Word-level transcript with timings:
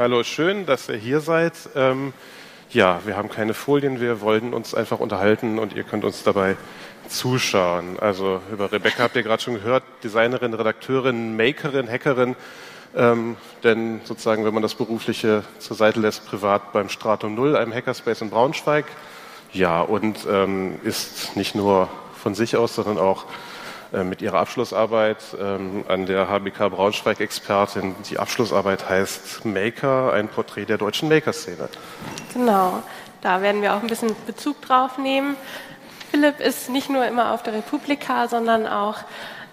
Hallo. 0.00 0.22
Schön, 0.22 0.64
dass 0.64 0.88
ihr 0.88 0.96
hier 0.96 1.20
seid. 1.20 1.52
Ähm, 1.76 2.14
ja, 2.70 3.02
wir 3.04 3.18
haben 3.18 3.28
keine 3.28 3.52
Folien, 3.52 4.00
wir 4.00 4.22
wollten 4.22 4.54
uns 4.54 4.74
einfach 4.74 4.98
unterhalten 4.98 5.58
und 5.58 5.74
ihr 5.74 5.84
könnt 5.84 6.04
uns 6.04 6.22
dabei 6.22 6.56
zuschauen. 7.06 7.98
Also 8.00 8.40
über 8.50 8.72
Rebecca 8.72 9.02
habt 9.02 9.14
ihr 9.16 9.22
gerade 9.22 9.42
schon 9.42 9.52
gehört, 9.56 9.82
Designerin, 10.02 10.54
Redakteurin, 10.54 11.36
Makerin, 11.36 11.86
Hackerin. 11.86 12.34
Ähm, 12.96 13.36
denn 13.62 14.00
sozusagen, 14.04 14.46
wenn 14.46 14.54
man 14.54 14.62
das 14.62 14.74
Berufliche 14.74 15.44
zur 15.58 15.76
Seite 15.76 16.00
lässt, 16.00 16.24
privat 16.24 16.72
beim 16.72 16.88
Stratum 16.88 17.34
Null, 17.34 17.54
einem 17.54 17.74
Hackerspace 17.74 18.22
in 18.22 18.30
Braunschweig. 18.30 18.86
Ja, 19.52 19.82
und 19.82 20.26
ähm, 20.30 20.80
ist 20.82 21.36
nicht 21.36 21.54
nur 21.54 21.90
von 22.22 22.34
sich 22.34 22.56
aus, 22.56 22.74
sondern 22.74 22.96
auch 22.96 23.26
mit 23.92 24.22
ihrer 24.22 24.38
Abschlussarbeit 24.38 25.18
ähm, 25.40 25.84
an 25.88 26.06
der 26.06 26.28
HBK 26.28 26.70
Braunschweig 26.70 27.20
Expertin. 27.20 27.96
Die 28.08 28.18
Abschlussarbeit 28.18 28.88
heißt 28.88 29.44
Maker, 29.44 30.12
ein 30.12 30.28
Porträt 30.28 30.66
der 30.66 30.78
deutschen 30.78 31.08
Maker-Szene. 31.08 31.68
Genau, 32.32 32.82
da 33.20 33.42
werden 33.42 33.62
wir 33.62 33.74
auch 33.74 33.82
ein 33.82 33.88
bisschen 33.88 34.14
Bezug 34.26 34.62
drauf 34.62 34.98
nehmen. 34.98 35.36
Philipp 36.10 36.40
ist 36.40 36.70
nicht 36.70 36.90
nur 36.90 37.06
immer 37.06 37.32
auf 37.32 37.42
der 37.42 37.54
Republika, 37.54 38.28
sondern 38.28 38.66
auch 38.66 38.98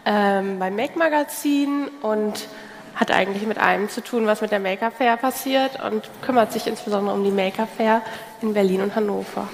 ähm, 0.05 0.59
beim 0.59 0.75
Make 0.75 0.97
Magazin 0.97 1.89
und 2.01 2.47
hat 2.95 3.11
eigentlich 3.11 3.45
mit 3.45 3.59
allem 3.59 3.89
zu 3.89 4.01
tun, 4.01 4.25
was 4.25 4.41
mit 4.41 4.51
der 4.51 4.59
Maker 4.59 4.89
Fair 4.89 5.17
passiert 5.17 5.83
und 5.83 6.09
kümmert 6.21 6.51
sich 6.51 6.65
insbesondere 6.65 7.15
um 7.15 7.23
die 7.23 7.31
Maker 7.31 7.67
Fair 7.67 8.01
in 8.41 8.53
Berlin 8.53 8.81
und 8.81 8.95
Hannover. 8.95 9.47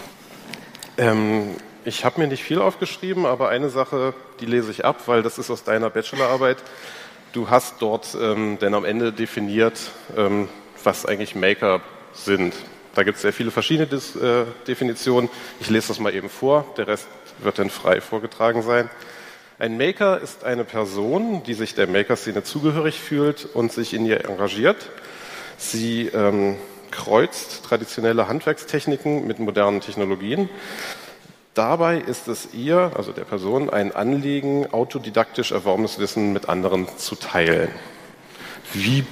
Ähm, 0.98 1.56
ich 1.86 2.06
habe 2.06 2.22
mir 2.22 2.28
nicht 2.28 2.44
viel 2.44 2.60
aufgeschrieben, 2.60 3.26
aber 3.26 3.50
eine 3.50 3.70
Sache, 3.70 4.14
die 4.40 4.46
lese 4.46 4.72
ich 4.72 4.86
ab, 4.86 5.02
weil 5.08 5.22
das 5.22 5.38
ist 5.38 5.50
aus 5.50 5.64
deiner 5.64 5.90
Bachelorarbeit. 5.90 6.58
Du 7.32 7.50
hast 7.50 7.76
dort 7.80 8.16
ähm, 8.20 8.58
denn 8.60 8.74
am 8.74 8.86
Ende 8.86 9.12
definiert, 9.12 9.80
ähm, 10.16 10.48
was 10.84 11.06
eigentlich 11.06 11.36
Maker 11.36 11.82
sind. 12.14 12.54
Da 12.96 13.04
gibt 13.04 13.16
es 13.16 13.24
sehr 13.24 13.34
viele 13.34 13.52
verschiedene 13.52 13.88
Dis 13.88 14.16
äh, 14.16 14.46
Definitionen. 14.68 15.30
Ich 15.60 15.70
lese 15.70 15.88
das 15.90 16.00
mal 16.00 16.14
eben 16.14 16.30
vor, 16.30 16.66
der 16.78 16.88
Rest 16.88 17.08
wird 17.40 17.58
dann 17.58 17.70
frei 17.70 18.02
vorgetragen 18.02 18.62
sein. 18.62 18.90
Ein 19.58 19.78
Maker 19.78 20.20
ist 20.22 20.44
eine 20.44 20.64
Person, 20.64 21.44
die 21.44 21.54
sich 21.54 21.74
der 21.74 21.88
Maker-Szene 21.88 22.44
zugehörig 22.44 23.00
fühlt 23.00 23.46
und 23.46 23.72
sich 23.72 23.94
in 23.94 24.06
ihr 24.06 24.26
engagiert. 24.30 24.90
Sie 25.58 26.08
ähm, 26.08 26.58
kreuzt 26.92 27.64
traditionelle 27.66 28.28
Handwerkstechniken 28.28 29.26
mit 29.26 29.40
modernen 29.40 29.82
Technologien. 29.82 30.50
Dabei 31.54 31.98
ist 31.98 32.28
es 32.28 32.50
ihr, 32.54 32.92
also 32.96 33.12
der 33.12 33.26
Person, 33.26 33.70
ein 33.70 33.96
Anliegen, 33.96 34.74
autodidaktisch 34.74 35.52
erworbenes 35.52 36.00
Wissen 36.00 36.34
mit 36.34 36.50
anderen 36.50 36.88
zu 36.98 37.16
teilen. 37.16 37.70
Wie 38.74 39.06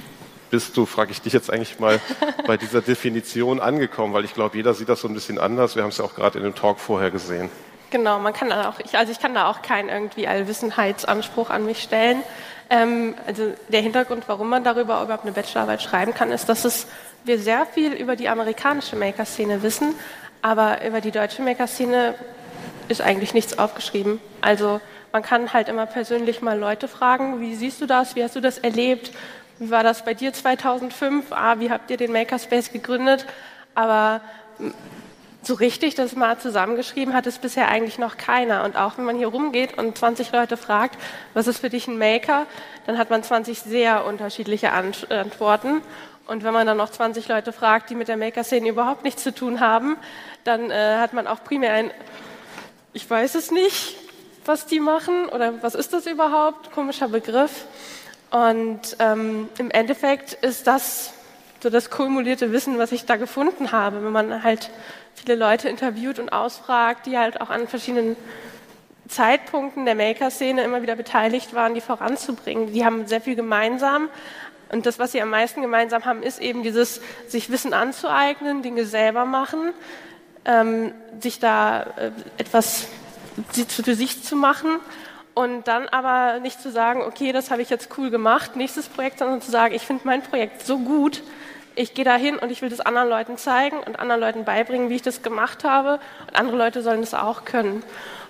bist 0.50 0.76
du, 0.76 0.84
frage 0.84 1.12
ich 1.12 1.20
dich 1.20 1.32
jetzt 1.32 1.52
eigentlich 1.52 1.78
mal, 1.78 2.00
bei 2.46 2.56
dieser 2.56 2.82
Definition 2.82 3.60
angekommen? 3.60 4.12
Weil 4.12 4.24
ich 4.24 4.34
glaube, 4.34 4.56
jeder 4.56 4.74
sieht 4.74 4.88
das 4.88 5.00
so 5.02 5.08
ein 5.08 5.14
bisschen 5.14 5.38
anders. 5.38 5.76
Wir 5.76 5.84
haben 5.84 5.90
es 5.90 5.98
ja 5.98 6.04
auch 6.04 6.16
gerade 6.16 6.38
in 6.38 6.44
dem 6.44 6.56
Talk 6.56 6.80
vorher 6.80 7.12
gesehen. 7.12 7.48
Genau, 7.90 8.18
man 8.18 8.32
kann 8.32 8.50
auch, 8.50 8.80
ich, 8.80 8.96
also 8.96 9.12
ich 9.12 9.20
kann 9.20 9.34
da 9.34 9.48
auch 9.48 9.62
keinen 9.62 9.88
irgendwie 9.88 10.26
Allwissenheitsanspruch 10.26 11.48
an 11.48 11.64
mich 11.64 11.80
stellen. 11.80 12.24
Ähm, 12.70 13.14
also 13.24 13.52
der 13.68 13.82
Hintergrund, 13.82 14.24
warum 14.26 14.48
man 14.48 14.64
darüber 14.64 15.00
überhaupt 15.02 15.24
eine 15.24 15.32
Bachelorarbeit 15.32 15.82
schreiben 15.82 16.12
kann, 16.12 16.32
ist, 16.32 16.48
dass 16.48 16.64
es, 16.64 16.88
wir 17.24 17.38
sehr 17.38 17.66
viel 17.66 17.92
über 17.92 18.16
die 18.16 18.28
amerikanische 18.28 18.96
Maker-Szene 18.96 19.62
wissen, 19.62 19.94
aber 20.42 20.84
über 20.84 21.00
die 21.00 21.12
deutsche 21.12 21.42
Maker-Szene 21.42 22.14
ist 22.88 23.00
eigentlich 23.00 23.32
nichts 23.32 23.58
aufgeschrieben. 23.58 24.20
Also 24.40 24.80
man 25.12 25.22
kann 25.22 25.52
halt 25.52 25.68
immer 25.68 25.86
persönlich 25.86 26.42
mal 26.42 26.58
Leute 26.58 26.88
fragen, 26.88 27.40
wie 27.40 27.54
siehst 27.54 27.80
du 27.80 27.86
das, 27.86 28.16
wie 28.16 28.24
hast 28.24 28.36
du 28.36 28.40
das 28.40 28.58
erlebt, 28.58 29.12
wie 29.58 29.70
war 29.70 29.82
das 29.82 30.04
bei 30.04 30.14
dir 30.14 30.32
2005, 30.32 31.26
ah, 31.30 31.60
wie 31.60 31.70
habt 31.70 31.90
ihr 31.90 31.96
den 31.96 32.12
Makerspace 32.12 32.72
gegründet, 32.72 33.26
aber 33.74 34.20
so 35.42 35.54
richtig 35.54 35.94
das 35.94 36.14
mal 36.14 36.38
zusammengeschrieben 36.38 37.14
hat 37.14 37.26
es 37.26 37.38
bisher 37.38 37.68
eigentlich 37.68 37.98
noch 37.98 38.16
keiner. 38.16 38.64
Und 38.64 38.76
auch 38.76 38.96
wenn 38.96 39.04
man 39.04 39.16
hier 39.16 39.26
rumgeht 39.26 39.76
und 39.76 39.98
20 39.98 40.30
Leute 40.32 40.56
fragt, 40.56 40.96
was 41.34 41.46
ist 41.46 41.58
für 41.58 41.70
dich 41.70 41.88
ein 41.88 41.98
Maker, 41.98 42.46
dann 42.86 42.96
hat 42.96 43.10
man 43.10 43.22
20 43.22 43.58
sehr 43.58 44.04
unterschiedliche 44.06 44.72
Antworten. 44.72 45.82
Und 46.26 46.44
wenn 46.44 46.52
man 46.52 46.66
dann 46.66 46.76
noch 46.76 46.90
20 46.90 47.28
Leute 47.28 47.52
fragt, 47.52 47.90
die 47.90 47.94
mit 47.94 48.08
der 48.08 48.16
Maker-Szene 48.16 48.68
überhaupt 48.68 49.04
nichts 49.04 49.22
zu 49.22 49.34
tun 49.34 49.60
haben, 49.60 49.96
dann 50.44 50.70
äh, 50.70 50.96
hat 50.98 51.12
man 51.12 51.26
auch 51.26 51.42
primär 51.44 51.72
ein, 51.72 51.90
ich 52.92 53.08
weiß 53.08 53.34
es 53.34 53.50
nicht, 53.50 53.96
was 54.44 54.66
die 54.66 54.80
machen 54.80 55.28
oder 55.28 55.62
was 55.62 55.74
ist 55.74 55.92
das 55.92 56.06
überhaupt, 56.06 56.72
komischer 56.72 57.08
Begriff. 57.08 57.66
Und 58.30 58.96
ähm, 58.98 59.48
im 59.58 59.70
Endeffekt 59.70 60.32
ist 60.32 60.66
das 60.66 61.12
so 61.62 61.70
das 61.70 61.90
kumulierte 61.90 62.50
Wissen, 62.50 62.78
was 62.78 62.90
ich 62.90 63.04
da 63.04 63.16
gefunden 63.16 63.70
habe, 63.72 64.04
wenn 64.04 64.12
man 64.12 64.42
halt 64.42 64.70
viele 65.14 65.36
Leute 65.36 65.68
interviewt 65.68 66.18
und 66.18 66.32
ausfragt, 66.32 67.06
die 67.06 67.18
halt 67.18 67.40
auch 67.40 67.50
an 67.50 67.68
verschiedenen 67.68 68.16
Zeitpunkten 69.06 69.84
der 69.84 69.94
Maker-Szene 69.94 70.62
immer 70.62 70.82
wieder 70.82 70.96
beteiligt 70.96 71.54
waren, 71.54 71.74
die 71.74 71.80
voranzubringen. 71.80 72.72
Die 72.72 72.84
haben 72.84 73.06
sehr 73.06 73.20
viel 73.20 73.36
gemeinsam, 73.36 74.08
und 74.72 74.86
das, 74.86 74.98
was 74.98 75.12
sie 75.12 75.22
am 75.22 75.30
meisten 75.30 75.60
gemeinsam 75.60 76.04
haben, 76.06 76.22
ist 76.22 76.40
eben 76.40 76.62
dieses 76.62 77.00
sich 77.28 77.50
Wissen 77.50 77.74
anzueignen, 77.74 78.62
Dinge 78.62 78.86
selber 78.86 79.26
machen, 79.26 79.72
ähm, 80.46 80.92
sich 81.20 81.38
da 81.38 81.82
äh, 81.96 82.10
etwas 82.38 82.88
für 83.68 83.94
sich 83.94 84.24
zu 84.24 84.34
machen 84.34 84.80
und 85.34 85.68
dann 85.68 85.88
aber 85.88 86.40
nicht 86.40 86.60
zu 86.60 86.70
sagen, 86.70 87.02
okay, 87.02 87.32
das 87.32 87.50
habe 87.50 87.62
ich 87.62 87.70
jetzt 87.70 87.90
cool 87.98 88.10
gemacht, 88.10 88.56
nächstes 88.56 88.88
Projekt, 88.88 89.18
sondern 89.18 89.40
zu 89.42 89.50
sagen, 89.50 89.74
ich 89.74 89.82
finde 89.82 90.02
mein 90.06 90.22
Projekt 90.22 90.66
so 90.66 90.78
gut, 90.78 91.22
ich 91.74 91.94
gehe 91.94 92.04
da 92.04 92.16
hin 92.16 92.38
und 92.38 92.50
ich 92.50 92.62
will 92.62 92.68
das 92.68 92.80
anderen 92.80 93.08
Leuten 93.08 93.38
zeigen 93.38 93.78
und 93.78 93.98
anderen 93.98 94.20
Leuten 94.20 94.44
beibringen, 94.44 94.90
wie 94.90 94.96
ich 94.96 95.02
das 95.02 95.22
gemacht 95.22 95.64
habe 95.64 96.00
und 96.26 96.36
andere 96.36 96.56
Leute 96.56 96.82
sollen 96.82 97.00
das 97.00 97.14
auch 97.14 97.44
können. 97.44 97.82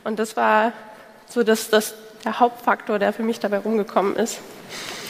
Und 0.04 0.19
das 0.19 0.36
war 0.36 0.72
so 1.28 1.42
das, 1.42 1.70
das, 1.70 1.94
der 2.24 2.40
Hauptfaktor, 2.40 2.98
der 2.98 3.12
für 3.12 3.22
mich 3.22 3.40
dabei 3.40 3.58
rumgekommen 3.58 4.16
ist. 4.16 4.40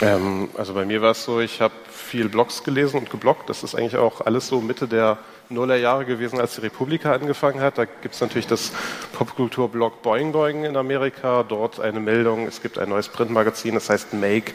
Ähm, 0.00 0.50
also 0.56 0.74
bei 0.74 0.84
mir 0.84 1.02
war 1.02 1.12
es 1.12 1.24
so, 1.24 1.40
ich 1.40 1.60
habe 1.60 1.74
viel 1.90 2.28
Blogs 2.28 2.64
gelesen 2.64 2.98
und 2.98 3.10
gebloggt. 3.10 3.48
Das 3.48 3.62
ist 3.62 3.74
eigentlich 3.74 3.96
auch 3.96 4.20
alles 4.20 4.48
so 4.48 4.60
Mitte 4.60 4.88
der 4.88 5.18
Nullerjahre 5.48 6.04
gewesen, 6.04 6.40
als 6.40 6.56
die 6.56 6.62
Republika 6.62 7.12
angefangen 7.12 7.60
hat. 7.60 7.78
Da 7.78 7.84
gibt 7.84 8.14
es 8.14 8.20
natürlich 8.20 8.46
das 8.46 8.72
Popkulturblog 9.12 10.02
Boing 10.02 10.32
Boing 10.32 10.64
in 10.64 10.76
Amerika. 10.76 11.42
Dort 11.42 11.80
eine 11.80 12.00
Meldung, 12.00 12.46
es 12.46 12.62
gibt 12.62 12.78
ein 12.78 12.88
neues 12.88 13.08
Printmagazin, 13.08 13.74
das 13.74 13.90
heißt 13.90 14.14
Make. 14.14 14.52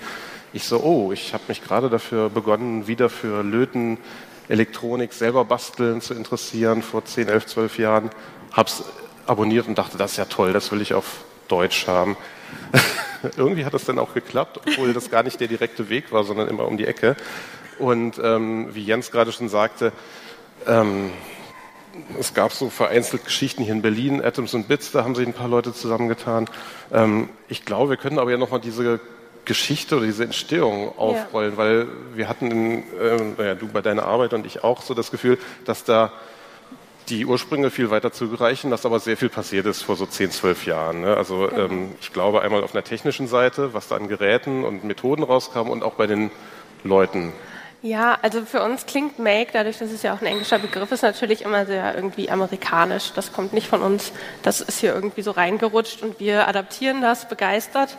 Ich 0.53 0.63
so, 0.63 0.79
oh, 0.81 1.11
ich 1.11 1.33
habe 1.33 1.43
mich 1.47 1.63
gerade 1.63 1.89
dafür 1.89 2.29
begonnen, 2.29 2.87
wieder 2.87 3.09
für 3.09 3.43
Löten, 3.43 3.97
Elektronik 4.49 5.13
selber 5.13 5.43
basteln 5.45 6.01
zu 6.01 6.13
interessieren 6.13 6.81
vor 6.81 7.05
10, 7.05 7.27
11, 7.27 7.45
12 7.47 7.79
Jahren. 7.79 8.09
Habe 8.53 8.69
es 8.69 8.83
abonniert 9.25 9.67
und 9.67 9.77
dachte, 9.77 9.97
das 9.97 10.11
ist 10.11 10.17
ja 10.17 10.25
toll, 10.25 10.53
das 10.53 10.71
will 10.71 10.81
ich 10.81 10.93
auf 10.93 11.25
Deutsch 11.47 11.87
haben. 11.87 12.17
irgendwie 13.37 13.65
hat 13.65 13.73
das 13.73 13.85
dann 13.85 13.99
auch 13.99 14.13
geklappt, 14.13 14.59
obwohl 14.65 14.93
das 14.93 15.09
gar 15.09 15.23
nicht 15.23 15.39
der 15.39 15.47
direkte 15.47 15.89
Weg 15.89 16.11
war, 16.11 16.23
sondern 16.23 16.47
immer 16.47 16.65
um 16.65 16.77
die 16.77 16.85
Ecke. 16.85 17.15
Und 17.79 18.19
ähm, 18.23 18.73
wie 18.73 18.83
Jens 18.83 19.11
gerade 19.11 19.31
schon 19.31 19.49
sagte, 19.49 19.91
ähm, 20.65 21.11
es 22.19 22.33
gab 22.33 22.53
so 22.53 22.69
vereinzelt 22.69 23.25
Geschichten 23.25 23.63
hier 23.63 23.73
in 23.73 23.81
Berlin, 23.81 24.23
Atoms 24.23 24.53
und 24.53 24.67
Bits, 24.67 24.91
da 24.91 25.03
haben 25.03 25.15
sich 25.15 25.25
ein 25.25 25.33
paar 25.33 25.47
Leute 25.47 25.73
zusammengetan. 25.73 26.47
Ähm, 26.91 27.29
ich 27.47 27.65
glaube, 27.65 27.91
wir 27.91 27.97
können 27.97 28.19
aber 28.19 28.31
ja 28.31 28.37
nochmal 28.37 28.59
diese 28.59 28.99
Geschichte 29.45 29.97
oder 29.97 30.05
diese 30.05 30.23
Entstehung 30.23 30.97
aufrollen, 30.97 31.53
ja. 31.53 31.57
weil 31.57 31.87
wir 32.13 32.27
hatten, 32.27 32.51
in, 32.51 32.83
äh, 32.99 33.21
naja, 33.37 33.55
du 33.55 33.67
bei 33.67 33.81
deiner 33.81 34.03
Arbeit 34.03 34.33
und 34.33 34.45
ich 34.45 34.63
auch 34.63 34.81
so 34.81 34.93
das 34.93 35.09
Gefühl, 35.09 35.39
dass 35.65 35.83
da 35.83 36.11
die 37.09 37.25
Ursprünge 37.25 37.71
viel 37.71 37.89
weiter 37.89 38.11
zurückreichen, 38.11 38.71
dass 38.71 38.85
aber 38.85 38.99
sehr 38.99 39.17
viel 39.17 39.29
passiert 39.29 39.65
ist 39.65 39.81
vor 39.81 39.95
so 39.95 40.05
10, 40.05 40.31
12 40.31 40.65
Jahren. 40.65 41.01
Ne? 41.01 41.15
Also 41.15 41.47
genau. 41.47 41.65
ähm, 41.65 41.95
ich 42.01 42.13
glaube 42.13 42.41
einmal 42.41 42.63
auf 42.63 42.73
einer 42.73 42.83
technischen 42.83 43.27
Seite, 43.27 43.73
was 43.73 43.87
da 43.87 43.95
an 43.95 44.07
Geräten 44.07 44.63
und 44.63 44.83
Methoden 44.83 45.23
rauskam 45.23 45.69
und 45.69 45.83
auch 45.83 45.93
bei 45.93 46.07
den 46.07 46.31
Leuten. 46.83 47.33
Ja, 47.83 48.17
also 48.21 48.41
für 48.43 48.63
uns 48.63 48.85
klingt 48.85 49.19
Make, 49.19 49.51
dadurch, 49.53 49.77
dass 49.77 49.91
es 49.91 50.01
ja 50.01 50.13
auch 50.13 50.21
ein 50.21 50.25
englischer 50.25 50.57
Begriff 50.57 50.91
ist, 50.91 51.03
natürlich 51.03 51.43
immer 51.43 51.65
sehr 51.65 51.95
irgendwie 51.95 52.29
amerikanisch. 52.29 53.13
Das 53.13 53.31
kommt 53.31 53.53
nicht 53.53 53.67
von 53.67 53.81
uns, 53.81 54.11
das 54.41 54.61
ist 54.61 54.79
hier 54.79 54.93
irgendwie 54.93 55.21
so 55.21 55.31
reingerutscht 55.31 56.01
und 56.01 56.19
wir 56.19 56.47
adaptieren 56.47 57.01
das 57.01 57.29
begeistert. 57.29 57.95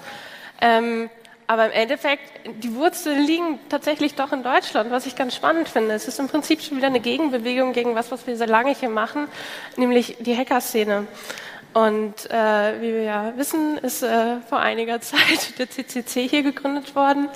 Ähm, 0.61 1.09
aber 1.49 1.65
im 1.65 1.73
Endeffekt, 1.73 2.23
die 2.63 2.75
Wurzeln 2.75 3.25
liegen 3.25 3.59
tatsächlich 3.71 4.15
doch 4.15 4.33
in 4.33 4.43
Deutschland, 4.43 4.91
was 4.91 5.07
ich 5.07 5.17
ganz 5.17 5.35
spannend 5.35 5.67
finde. 5.67 5.95
Es 5.95 6.07
ist 6.07 6.21
im 6.21 6.29
Prinzip 6.29 6.61
schon 6.61 6.77
wieder 6.77 6.89
eine 6.89 7.01
Gegenbewegung 7.01 7.73
gegen 7.73 7.95
was, 7.95 8.11
was 8.11 8.27
wir 8.27 8.37
sehr 8.37 8.47
lange 8.47 8.75
hier 8.75 8.91
machen, 8.91 9.29
nämlich 9.77 10.19
die 10.21 10.37
Hacker-Szene. 10.37 11.07
Und 11.73 12.31
äh, 12.31 12.81
wie 12.83 12.93
wir 12.93 13.03
ja 13.03 13.33
wissen, 13.37 13.79
ist 13.79 14.03
äh, 14.03 14.41
vor 14.47 14.61
einiger 14.61 15.01
Zeit 15.01 15.59
der 15.59 15.71
CCC 15.71 16.29
hier 16.29 16.43
gegründet 16.43 16.95
worden. 16.95 17.31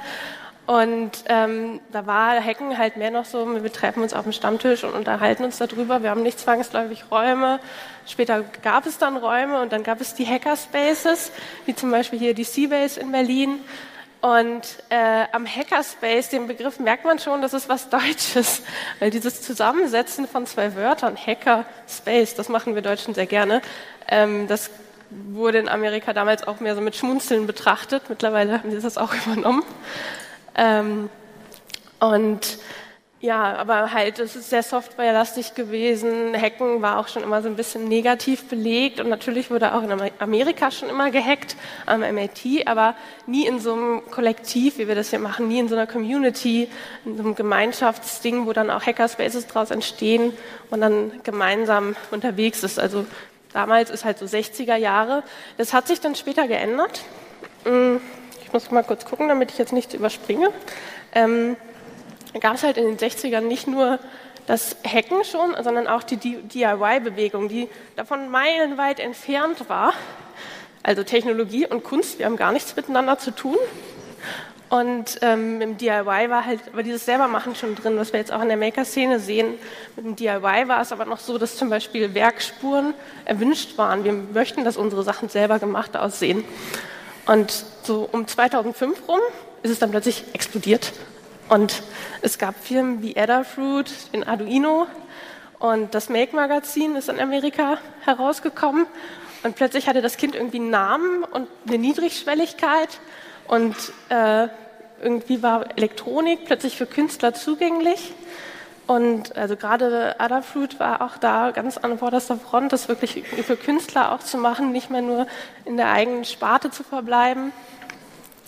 Und 0.66 1.24
ähm, 1.26 1.80
da 1.90 2.06
war 2.06 2.38
Hacken 2.44 2.76
halt 2.76 2.98
mehr 2.98 3.10
noch 3.10 3.24
so, 3.24 3.62
wir 3.62 3.72
treffen 3.72 4.02
uns 4.02 4.12
auf 4.12 4.24
dem 4.24 4.32
Stammtisch 4.32 4.84
und 4.84 4.92
unterhalten 4.92 5.42
uns 5.42 5.56
darüber. 5.56 6.02
Wir 6.02 6.10
haben 6.10 6.22
nicht 6.22 6.38
zwangsläufig 6.38 7.04
Räume. 7.10 7.60
Später 8.06 8.44
gab 8.62 8.86
es 8.86 8.98
dann 8.98 9.16
Räume 9.16 9.60
und 9.62 9.72
dann 9.72 9.82
gab 9.82 10.02
es 10.02 10.14
die 10.14 10.26
Hackerspaces, 10.26 11.32
wie 11.64 11.74
zum 11.74 11.90
Beispiel 11.90 12.18
hier 12.18 12.34
die 12.34 12.44
Seabase 12.44 13.00
in 13.00 13.10
Berlin 13.10 13.60
Und 14.22 14.62
äh, 14.88 15.24
am 15.32 15.44
Hackerspace, 15.46 16.28
dem 16.28 16.46
Begriff, 16.46 16.78
merkt 16.78 17.04
man 17.04 17.18
schon, 17.18 17.42
das 17.42 17.54
ist 17.54 17.68
was 17.68 17.90
Deutsches. 17.90 18.62
Weil 19.00 19.10
dieses 19.10 19.42
Zusammensetzen 19.42 20.28
von 20.28 20.46
zwei 20.46 20.76
Wörtern, 20.76 21.16
Hackerspace, 21.16 22.36
das 22.36 22.48
machen 22.48 22.76
wir 22.76 22.82
Deutschen 22.82 23.14
sehr 23.14 23.26
gerne, 23.26 23.60
ähm, 24.08 24.46
das 24.46 24.70
wurde 25.10 25.58
in 25.58 25.68
Amerika 25.68 26.12
damals 26.12 26.46
auch 26.46 26.60
mehr 26.60 26.76
so 26.76 26.80
mit 26.80 26.94
Schmunzeln 26.94 27.48
betrachtet. 27.48 28.04
Mittlerweile 28.08 28.52
haben 28.52 28.70
sie 28.70 28.80
das 28.80 28.96
auch 28.96 29.12
übernommen. 29.26 29.64
Ähm, 30.54 31.10
und 31.98 32.58
ja, 33.22 33.54
aber 33.54 33.92
halt, 33.92 34.18
es 34.18 34.34
ist 34.34 34.50
sehr 34.50 34.64
softwarelastig 34.64 35.54
gewesen. 35.54 36.34
Hacken 36.34 36.82
war 36.82 36.98
auch 36.98 37.06
schon 37.06 37.22
immer 37.22 37.40
so 37.40 37.48
ein 37.48 37.54
bisschen 37.54 37.86
negativ 37.86 38.48
belegt 38.48 38.98
und 38.98 39.08
natürlich 39.08 39.48
wurde 39.48 39.76
auch 39.76 39.84
in 39.84 39.92
Amerika 40.18 40.72
schon 40.72 40.88
immer 40.88 41.12
gehackt 41.12 41.54
am 41.86 42.00
MIT, 42.00 42.66
aber 42.66 42.96
nie 43.28 43.46
in 43.46 43.60
so 43.60 43.74
einem 43.74 44.02
Kollektiv, 44.10 44.78
wie 44.78 44.88
wir 44.88 44.96
das 44.96 45.10
hier 45.10 45.20
machen, 45.20 45.46
nie 45.46 45.60
in 45.60 45.68
so 45.68 45.76
einer 45.76 45.86
Community, 45.86 46.68
in 47.04 47.16
so 47.16 47.22
einem 47.22 47.36
Gemeinschaftsding, 47.36 48.44
wo 48.44 48.52
dann 48.52 48.70
auch 48.70 48.84
Hackerspaces 48.84 49.46
draus 49.46 49.70
entstehen 49.70 50.32
und 50.70 50.80
dann 50.80 51.12
gemeinsam 51.22 51.94
unterwegs 52.10 52.64
ist. 52.64 52.80
Also 52.80 53.06
damals 53.52 53.90
ist 53.90 54.04
halt 54.04 54.18
so 54.18 54.26
60er 54.26 54.74
Jahre. 54.74 55.22
Das 55.58 55.72
hat 55.72 55.86
sich 55.86 56.00
dann 56.00 56.16
später 56.16 56.48
geändert. 56.48 57.02
Hm, 57.66 58.00
ich 58.42 58.52
muss 58.52 58.68
mal 58.72 58.82
kurz 58.82 59.04
gucken, 59.04 59.28
damit 59.28 59.52
ich 59.52 59.58
jetzt 59.58 59.72
nichts 59.72 59.94
überspringe. 59.94 60.50
Ähm, 61.14 61.56
gab 62.40 62.54
es 62.54 62.62
halt 62.62 62.76
in 62.76 62.84
den 62.84 62.98
60ern 62.98 63.42
nicht 63.42 63.66
nur 63.66 63.98
das 64.46 64.76
Hacken 64.84 65.24
schon, 65.24 65.54
sondern 65.62 65.86
auch 65.86 66.02
die 66.02 66.16
DIY-Bewegung, 66.16 67.48
die 67.48 67.68
davon 67.96 68.30
meilenweit 68.30 69.00
entfernt 69.00 69.68
war. 69.68 69.92
Also 70.82 71.04
Technologie 71.04 71.66
und 71.66 71.84
Kunst, 71.84 72.18
wir 72.18 72.26
haben 72.26 72.36
gar 72.36 72.52
nichts 72.52 72.74
miteinander 72.74 73.18
zu 73.18 73.30
tun. 73.30 73.56
Und 74.68 75.18
ähm, 75.20 75.60
im 75.60 75.76
DIY 75.76 76.30
war 76.30 76.46
halt 76.46 76.60
war 76.74 76.82
dieses 76.82 77.04
Selbermachen 77.04 77.54
schon 77.54 77.74
drin, 77.74 77.98
was 77.98 78.12
wir 78.14 78.20
jetzt 78.20 78.32
auch 78.32 78.40
in 78.40 78.48
der 78.48 78.56
Maker-Szene 78.56 79.20
sehen. 79.20 79.54
Mit 79.96 80.06
dem 80.06 80.16
DIY 80.16 80.66
war 80.66 80.80
es 80.80 80.92
aber 80.92 81.04
noch 81.04 81.18
so, 81.18 81.36
dass 81.36 81.56
zum 81.56 81.68
Beispiel 81.68 82.14
Werkspuren 82.14 82.94
erwünscht 83.26 83.76
waren. 83.76 84.02
Wir 84.02 84.14
möchten, 84.14 84.64
dass 84.64 84.78
unsere 84.78 85.02
Sachen 85.02 85.28
selber 85.28 85.58
gemacht 85.58 85.94
aussehen. 85.94 86.42
Und 87.26 87.52
so 87.82 88.08
um 88.10 88.26
2005 88.26 89.08
rum 89.08 89.20
ist 89.62 89.70
es 89.70 89.78
dann 89.78 89.90
plötzlich 89.90 90.24
explodiert 90.32 90.92
und 91.48 91.82
es 92.22 92.38
gab 92.38 92.54
Firmen 92.64 93.02
wie 93.02 93.16
Adafruit, 93.16 93.90
in 94.12 94.24
Arduino 94.24 94.86
und 95.58 95.94
das 95.94 96.08
Make-Magazin 96.08 96.96
ist 96.96 97.08
in 97.08 97.20
Amerika 97.20 97.78
herausgekommen. 98.04 98.86
Und 99.42 99.56
plötzlich 99.56 99.88
hatte 99.88 100.02
das 100.02 100.16
Kind 100.16 100.34
irgendwie 100.34 100.58
einen 100.58 100.70
Namen 100.70 101.24
und 101.24 101.48
eine 101.66 101.78
Niedrigschwelligkeit 101.78 103.00
und 103.48 103.76
äh, 104.08 104.48
irgendwie 105.02 105.42
war 105.42 105.76
Elektronik 105.76 106.46
plötzlich 106.46 106.76
für 106.76 106.86
Künstler 106.86 107.34
zugänglich. 107.34 108.12
Und 108.86 109.36
also 109.36 109.56
gerade 109.56 110.20
Adafruit 110.20 110.80
war 110.80 111.02
auch 111.02 111.16
da 111.16 111.50
ganz 111.50 111.78
an 111.78 111.98
vorderster 111.98 112.36
Front, 112.36 112.72
das 112.72 112.88
wirklich 112.88 113.22
für 113.24 113.56
Künstler 113.56 114.12
auch 114.12 114.20
zu 114.20 114.38
machen, 114.38 114.72
nicht 114.72 114.90
mehr 114.90 115.02
nur 115.02 115.26
in 115.64 115.76
der 115.76 115.90
eigenen 115.90 116.24
Sparte 116.24 116.70
zu 116.70 116.82
verbleiben. 116.82 117.52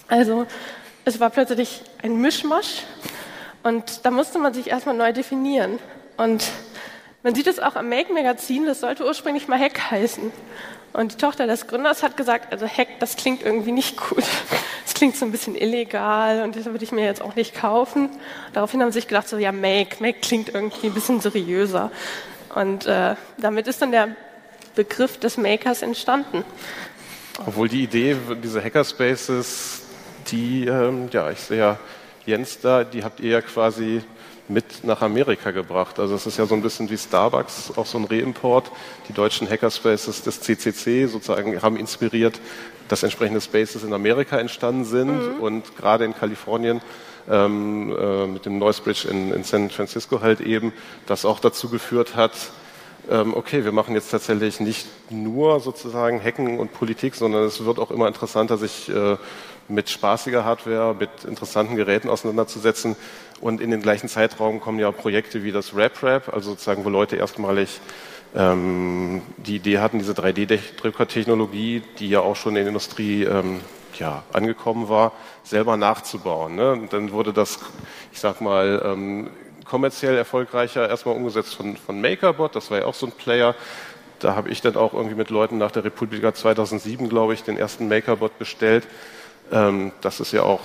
Also 0.08 0.46
es 1.05 1.21
war 1.21 1.31
plötzlich 1.31 1.83
ein 2.03 2.21
Mischmasch 2.21 2.83
und 3.62 4.05
da 4.05 4.11
musste 4.11 4.39
man 4.39 4.55
sich 4.55 4.69
erstmal 4.69 4.97
neu 4.97 5.12
definieren. 5.12 5.79
Und 6.17 6.51
man 7.23 7.35
sieht 7.35 7.47
es 7.47 7.59
auch 7.59 7.77
am 7.77 7.89
Make-Magazin, 7.89 8.67
das 8.67 8.81
sollte 8.81 9.05
ursprünglich 9.05 9.49
mal 9.49 9.59
Hack 9.59 9.91
heißen. 9.91 10.33
Und 10.93 11.12
die 11.12 11.17
Tochter 11.17 11.47
des 11.47 11.67
Gründers 11.67 12.03
hat 12.03 12.17
gesagt, 12.17 12.53
also 12.53 12.69
Hack, 12.69 13.01
das 13.01 13.17
klingt 13.17 13.43
irgendwie 13.43 13.73
nicht 13.73 13.97
gut. 13.97 14.25
Das 14.85 14.95
klingt 14.95 15.17
so 15.17 15.25
ein 15.25 15.33
bisschen 15.33 15.56
illegal 15.56 16.43
und 16.45 16.55
das 16.55 16.67
würde 16.67 16.85
ich 16.85 16.93
mir 16.93 17.05
jetzt 17.05 17.21
auch 17.21 17.35
nicht 17.35 17.55
kaufen. 17.55 18.11
Daraufhin 18.53 18.81
haben 18.81 18.93
sie 18.93 19.01
sich 19.01 19.09
gedacht, 19.09 19.29
so 19.29 19.39
ja, 19.39 19.51
Make, 19.51 19.97
Make 19.99 20.21
klingt 20.21 20.55
irgendwie 20.55 20.87
ein 20.87 20.95
bisschen 20.95 21.21
seriöser. 21.21 21.91
Und 22.55 22.87
äh, 22.87 23.17
damit 23.39 23.67
ist 23.67 23.83
dann 23.83 23.91
der 23.91 24.15
Begriff 24.77 25.19
des 25.19 25.37
Makers 25.37 25.83
entstanden. 25.83 26.45
Obwohl 27.45 27.69
die 27.69 27.83
Idee, 27.83 28.17
diese 28.43 28.62
Hackerspaces 28.62 29.84
die, 30.31 30.67
ähm, 30.67 31.09
ja, 31.12 31.31
ich 31.31 31.41
sehe 31.41 31.59
ja 31.59 31.79
Jens 32.26 32.61
da, 32.61 32.85
die 32.85 33.05
habt 33.05 33.21
ihr 33.21 33.31
ja 33.31 33.41
quasi 33.43 34.03
mit 34.49 34.85
nach 34.85 35.00
Amerika 35.00 35.50
gebracht. 35.50 35.99
Also 35.99 36.15
es 36.15 36.26
ist 36.26 36.38
ja 36.38 36.47
so 36.47 36.55
ein 36.55 36.62
bisschen 36.62 36.91
wie 36.91 36.99
Starbucks, 36.99 37.73
auch 37.76 37.87
so 37.87 37.99
ein 37.99 38.05
Reimport. 38.05 38.71
Die 39.09 39.12
deutschen 39.12 39.49
Hackerspaces 39.49 40.23
des 40.23 40.41
CCC 40.41 41.06
sozusagen 41.06 41.62
haben 41.62 41.76
inspiriert, 41.76 42.41
dass 42.88 43.03
entsprechende 43.03 43.41
Spaces 43.41 43.85
in 43.85 43.93
Amerika 43.93 44.38
entstanden 44.38 44.85
sind 44.85 45.37
mhm. 45.37 45.41
und 45.41 45.76
gerade 45.76 46.05
in 46.05 46.15
Kalifornien 46.15 46.82
ähm, 47.31 47.97
äh, 47.99 48.27
mit 48.27 48.44
dem 48.44 48.59
Noise 48.59 48.82
Bridge 48.82 49.09
in, 49.11 49.32
in 49.32 49.44
San 49.44 49.70
Francisco 49.70 50.20
halt 50.20 50.41
eben, 50.41 50.73
das 51.06 51.25
auch 51.25 51.41
dazu 51.41 51.70
geführt 51.70 52.15
hat, 52.15 52.32
ähm, 53.11 53.35
okay, 53.35 53.65
wir 53.65 53.73
machen 53.73 53.94
jetzt 53.94 54.11
tatsächlich 54.11 54.61
nicht 54.61 54.87
nur 55.11 55.61
sozusagen 55.61 56.23
Hacken 56.23 56.59
und 56.59 56.73
Politik, 56.73 57.15
sondern 57.15 57.44
es 57.44 57.65
wird 57.65 57.79
auch 57.79 57.91
immer 57.91 58.09
interessanter, 58.09 58.56
sich 58.56 58.88
äh, 58.88 59.17
mit 59.69 59.91
spaßiger 59.91 60.45
Hardware, 60.45 60.95
mit 60.99 61.25
interessanten 61.25 61.77
Geräten 61.77 62.09
auseinanderzusetzen. 62.09 62.97
Und 63.41 63.61
in 63.61 63.71
den 63.71 63.83
gleichen 63.83 64.09
Zeitraum 64.09 64.61
kommen 64.61 64.79
ja 64.79 64.91
Projekte 64.91 65.43
wie 65.43 65.53
das 65.53 65.77
RapRap, 65.77 66.33
also 66.33 66.51
sozusagen, 66.51 66.85
wo 66.85 66.89
Leute 66.89 67.17
erstmalig 67.17 67.81
ähm, 68.35 69.23
die 69.37 69.57
Idee 69.57 69.79
hatten, 69.79 69.99
diese 69.99 70.13
3D-Drucker-Technologie, 70.13 71.83
die 71.99 72.09
ja 72.09 72.21
auch 72.21 72.37
schon 72.37 72.53
in 72.53 72.65
der 72.65 72.69
Industrie 72.69 73.25
ähm, 73.25 73.61
ja, 73.99 74.23
angekommen 74.33 74.89
war, 74.89 75.13
selber 75.43 75.77
nachzubauen. 75.77 76.57
Ne? 76.57 76.73
Und 76.73 76.93
dann 76.93 77.13
wurde 77.13 77.33
das, 77.33 77.59
ich 78.13 78.21
sag 78.21 78.41
mal, 78.41 78.83
ähm, 78.85 79.31
kommerziell 79.65 80.17
erfolgreicher 80.17 80.89
erstmal 80.89 81.17
umgesetzt 81.17 81.55
von, 81.55 81.77
von 81.77 82.01
MakerBot, 82.01 82.55
das 82.55 82.71
war 82.71 82.79
ja 82.79 82.85
auch 82.87 82.95
so 82.95 83.07
ein 83.07 83.13
Player. 83.13 83.55
Da 84.19 84.35
habe 84.35 84.49
ich 84.51 84.63
dann 84.63 84.77
auch 84.77 84.95
irgendwie 84.95 85.17
mit 85.17 85.31
Leuten 85.31 85.59
nach 85.59 85.71
der 85.71 85.85
Republika 85.85 86.33
2007, 86.33 87.09
glaube 87.09 87.35
ich, 87.35 87.43
den 87.43 87.59
ersten 87.59 87.89
MakerBot 87.89 88.39
bestellt. 88.39 88.87
Ähm, 89.52 89.93
das 90.00 90.20
ist 90.20 90.32
ja 90.32 90.43
auch 90.43 90.61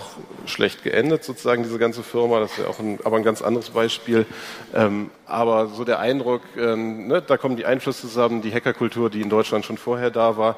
schlecht 0.45 0.83
geendet, 0.83 1.23
sozusagen, 1.23 1.63
diese 1.63 1.79
ganze 1.79 2.03
Firma. 2.03 2.39
Das 2.39 2.51
ist 2.51 2.59
ja 2.59 2.67
auch 2.67 2.79
ein, 2.79 2.99
aber 3.03 3.17
ein 3.17 3.23
ganz 3.23 3.41
anderes 3.41 3.71
Beispiel. 3.71 4.25
Ähm, 4.73 5.11
aber 5.25 5.67
so 5.67 5.83
der 5.83 5.99
Eindruck, 5.99 6.41
ähm, 6.57 7.07
ne, 7.07 7.21
da 7.21 7.37
kommen 7.37 7.57
die 7.57 7.65
Einflüsse 7.65 8.01
zusammen, 8.01 8.41
die 8.41 8.53
Hackerkultur, 8.53 9.09
die 9.09 9.21
in 9.21 9.29
Deutschland 9.29 9.65
schon 9.65 9.77
vorher 9.77 10.11
da 10.11 10.37
war. 10.37 10.57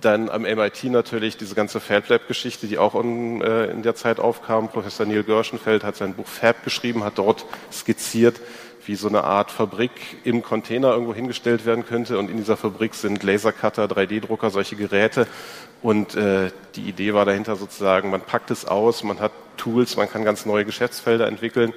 Dann 0.00 0.28
am 0.28 0.42
MIT 0.42 0.84
natürlich 0.84 1.36
diese 1.38 1.54
ganze 1.54 1.80
FabLab-Geschichte, 1.80 2.66
die 2.66 2.76
auch 2.76 2.94
in, 2.94 3.40
äh, 3.40 3.66
in 3.66 3.82
der 3.82 3.94
Zeit 3.94 4.20
aufkam. 4.20 4.68
Professor 4.68 5.06
Neil 5.06 5.22
Gerschenfeld 5.22 5.82
hat 5.84 5.96
sein 5.96 6.14
Buch 6.14 6.26
Fab 6.26 6.62
geschrieben, 6.64 7.04
hat 7.04 7.16
dort 7.16 7.46
skizziert, 7.72 8.40
wie 8.86 8.94
so 8.94 9.08
eine 9.08 9.24
Art 9.24 9.50
Fabrik 9.50 9.90
im 10.24 10.42
Container 10.42 10.92
irgendwo 10.92 11.14
hingestellt 11.14 11.66
werden 11.66 11.86
könnte. 11.86 12.18
Und 12.18 12.30
in 12.30 12.36
dieser 12.36 12.56
Fabrik 12.56 12.94
sind 12.94 13.22
Lasercutter, 13.22 13.84
3D-Drucker, 13.84 14.50
solche 14.50 14.76
Geräte. 14.76 15.26
Und 15.82 16.14
äh, 16.14 16.50
die 16.76 16.88
Idee 16.88 17.14
war 17.14 17.24
dahinter 17.24 17.56
sozusagen, 17.56 18.10
man 18.10 18.22
packt 18.22 18.50
es 18.50 18.64
aus, 18.64 19.02
man 19.02 19.20
hat 19.20 19.32
Tools, 19.56 19.96
man 19.96 20.10
kann 20.10 20.24
ganz 20.24 20.46
neue 20.46 20.64
Geschäftsfelder 20.64 21.26
entwickeln. 21.26 21.72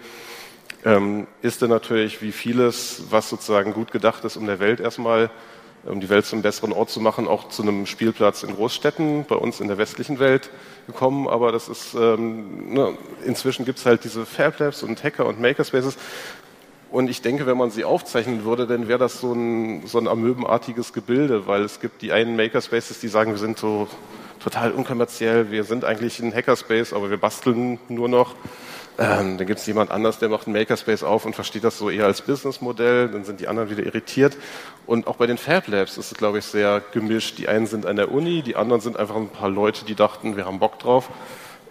Ähm, 0.86 1.28
ist 1.42 1.62
dann 1.62 1.70
natürlich 1.70 2.22
wie 2.22 2.32
vieles, 2.32 3.04
was 3.10 3.30
sozusagen 3.30 3.74
gut 3.74 3.92
gedacht 3.92 4.24
ist, 4.24 4.38
um 4.38 4.46
der 4.46 4.60
Welt 4.60 4.80
erstmal, 4.80 5.30
um 5.84 6.00
die 6.00 6.10
Welt 6.10 6.26
zum 6.26 6.42
besseren 6.42 6.72
Ort 6.72 6.90
zu 6.90 7.00
machen, 7.00 7.28
auch 7.28 7.50
zu 7.50 7.62
einem 7.62 7.86
Spielplatz 7.86 8.44
in 8.44 8.56
Großstädten, 8.56 9.26
bei 9.26 9.36
uns 9.36 9.60
in 9.60 9.68
der 9.68 9.78
westlichen 9.78 10.20
Welt 10.20 10.50
gekommen. 10.86 11.28
Aber 11.28 11.52
das 11.52 11.68
ist, 11.68 11.94
ähm, 11.94 12.74
ne, 12.74 12.98
inzwischen 13.26 13.66
gibt 13.66 13.80
es 13.80 13.86
halt 13.86 14.04
diese 14.04 14.26
Fab 14.26 14.60
Labs 14.60 14.84
und 14.84 15.04
Hacker 15.04 15.26
und 15.26 15.40
Makerspaces, 15.40 15.98
und 16.98 17.12
ich 17.12 17.22
denke, 17.22 17.46
wenn 17.46 17.58
man 17.58 17.70
sie 17.70 17.84
aufzeichnen 17.86 18.44
würde, 18.44 18.66
dann 18.66 18.88
wäre 18.88 18.98
das 18.98 19.22
so 19.22 19.32
ein, 19.32 19.86
so 19.86 20.00
ein 20.00 20.08
amöbenartiges 20.08 20.94
Gebilde, 20.94 21.46
weil 21.46 21.62
es 21.62 21.80
gibt 21.80 22.02
die 22.02 22.12
einen 22.12 22.36
Makerspaces, 22.36 23.00
die 23.00 23.08
sagen, 23.08 23.34
wir 23.34 23.38
sind 23.38 23.60
so 23.60 23.88
total 24.40 24.72
unkommerziell, 24.72 25.52
wir 25.52 25.64
sind 25.64 25.86
eigentlich 25.86 26.18
ein 26.20 26.34
Hackerspace, 26.34 26.94
aber 26.94 27.12
wir 27.12 27.18
basteln 27.18 27.78
nur 27.88 28.10
noch. 28.10 28.34
Ähm, 28.98 29.38
dann 29.38 29.46
gibt 29.46 29.60
es 29.60 29.68
jemand 29.68 29.92
anders, 29.92 30.18
der 30.18 30.30
macht 30.30 30.48
einen 30.48 30.56
Makerspace 30.56 31.04
auf 31.04 31.26
und 31.26 31.36
versteht 31.36 31.64
das 31.64 31.78
so 31.78 31.92
eher 31.92 32.06
als 32.06 32.24
Businessmodell. 32.24 33.10
Dann 33.10 33.26
sind 33.26 33.42
die 33.42 33.48
anderen 33.48 33.70
wieder 33.70 33.86
irritiert. 33.86 34.36
Und 34.88 35.06
auch 35.06 35.18
bei 35.18 35.28
den 35.28 35.38
Fab 35.38 35.68
Labs 35.68 36.00
ist 36.00 36.14
es, 36.14 36.18
glaube 36.18 36.40
ich, 36.40 36.46
sehr 36.46 36.82
gemischt. 36.94 37.38
Die 37.38 37.48
einen 37.48 37.68
sind 37.68 37.86
an 37.86 37.98
der 37.98 38.12
Uni, 38.12 38.42
die 38.42 38.56
anderen 38.56 38.82
sind 38.82 38.98
einfach 38.98 39.18
ein 39.18 39.30
paar 39.30 39.52
Leute, 39.52 39.86
die 39.86 39.94
dachten, 39.94 40.36
wir 40.36 40.48
haben 40.48 40.58
Bock 40.58 40.80
drauf. 40.80 41.12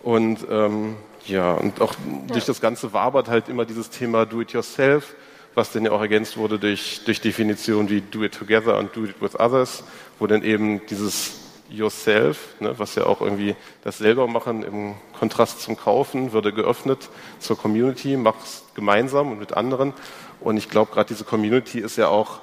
Und 0.04 0.46
ähm, 0.48 0.94
ja, 1.28 1.52
und 1.52 1.80
auch 1.80 1.92
ja. 1.92 2.32
durch 2.32 2.44
das 2.44 2.60
Ganze 2.60 2.92
wabert 2.92 3.28
halt 3.28 3.48
immer 3.48 3.64
dieses 3.64 3.90
Thema 3.90 4.26
Do-it-yourself, 4.26 5.14
was 5.54 5.72
dann 5.72 5.84
ja 5.84 5.92
auch 5.92 6.00
ergänzt 6.00 6.36
wurde 6.36 6.58
durch, 6.58 7.02
durch 7.04 7.20
Definitionen 7.20 7.88
wie 7.88 8.00
Do-it-together 8.00 8.78
und 8.78 8.94
Do-it-with-others, 8.94 9.84
wo 10.18 10.26
dann 10.26 10.42
eben 10.42 10.84
dieses 10.86 11.40
Yourself, 11.68 12.54
ne, 12.60 12.78
was 12.78 12.94
ja 12.94 13.06
auch 13.06 13.20
irgendwie 13.20 13.56
das 13.82 13.98
selber 13.98 14.28
machen 14.28 14.62
im 14.62 14.94
Kontrast 15.18 15.60
zum 15.60 15.76
Kaufen, 15.76 16.32
würde 16.32 16.52
geöffnet 16.52 17.08
zur 17.40 17.58
Community, 17.58 18.16
mach's 18.16 18.64
gemeinsam 18.74 19.32
und 19.32 19.40
mit 19.40 19.54
anderen. 19.54 19.92
Und 20.40 20.56
ich 20.58 20.68
glaube, 20.68 20.92
gerade 20.92 21.08
diese 21.08 21.24
Community 21.24 21.80
ist 21.80 21.96
ja 21.96 22.08
auch 22.08 22.40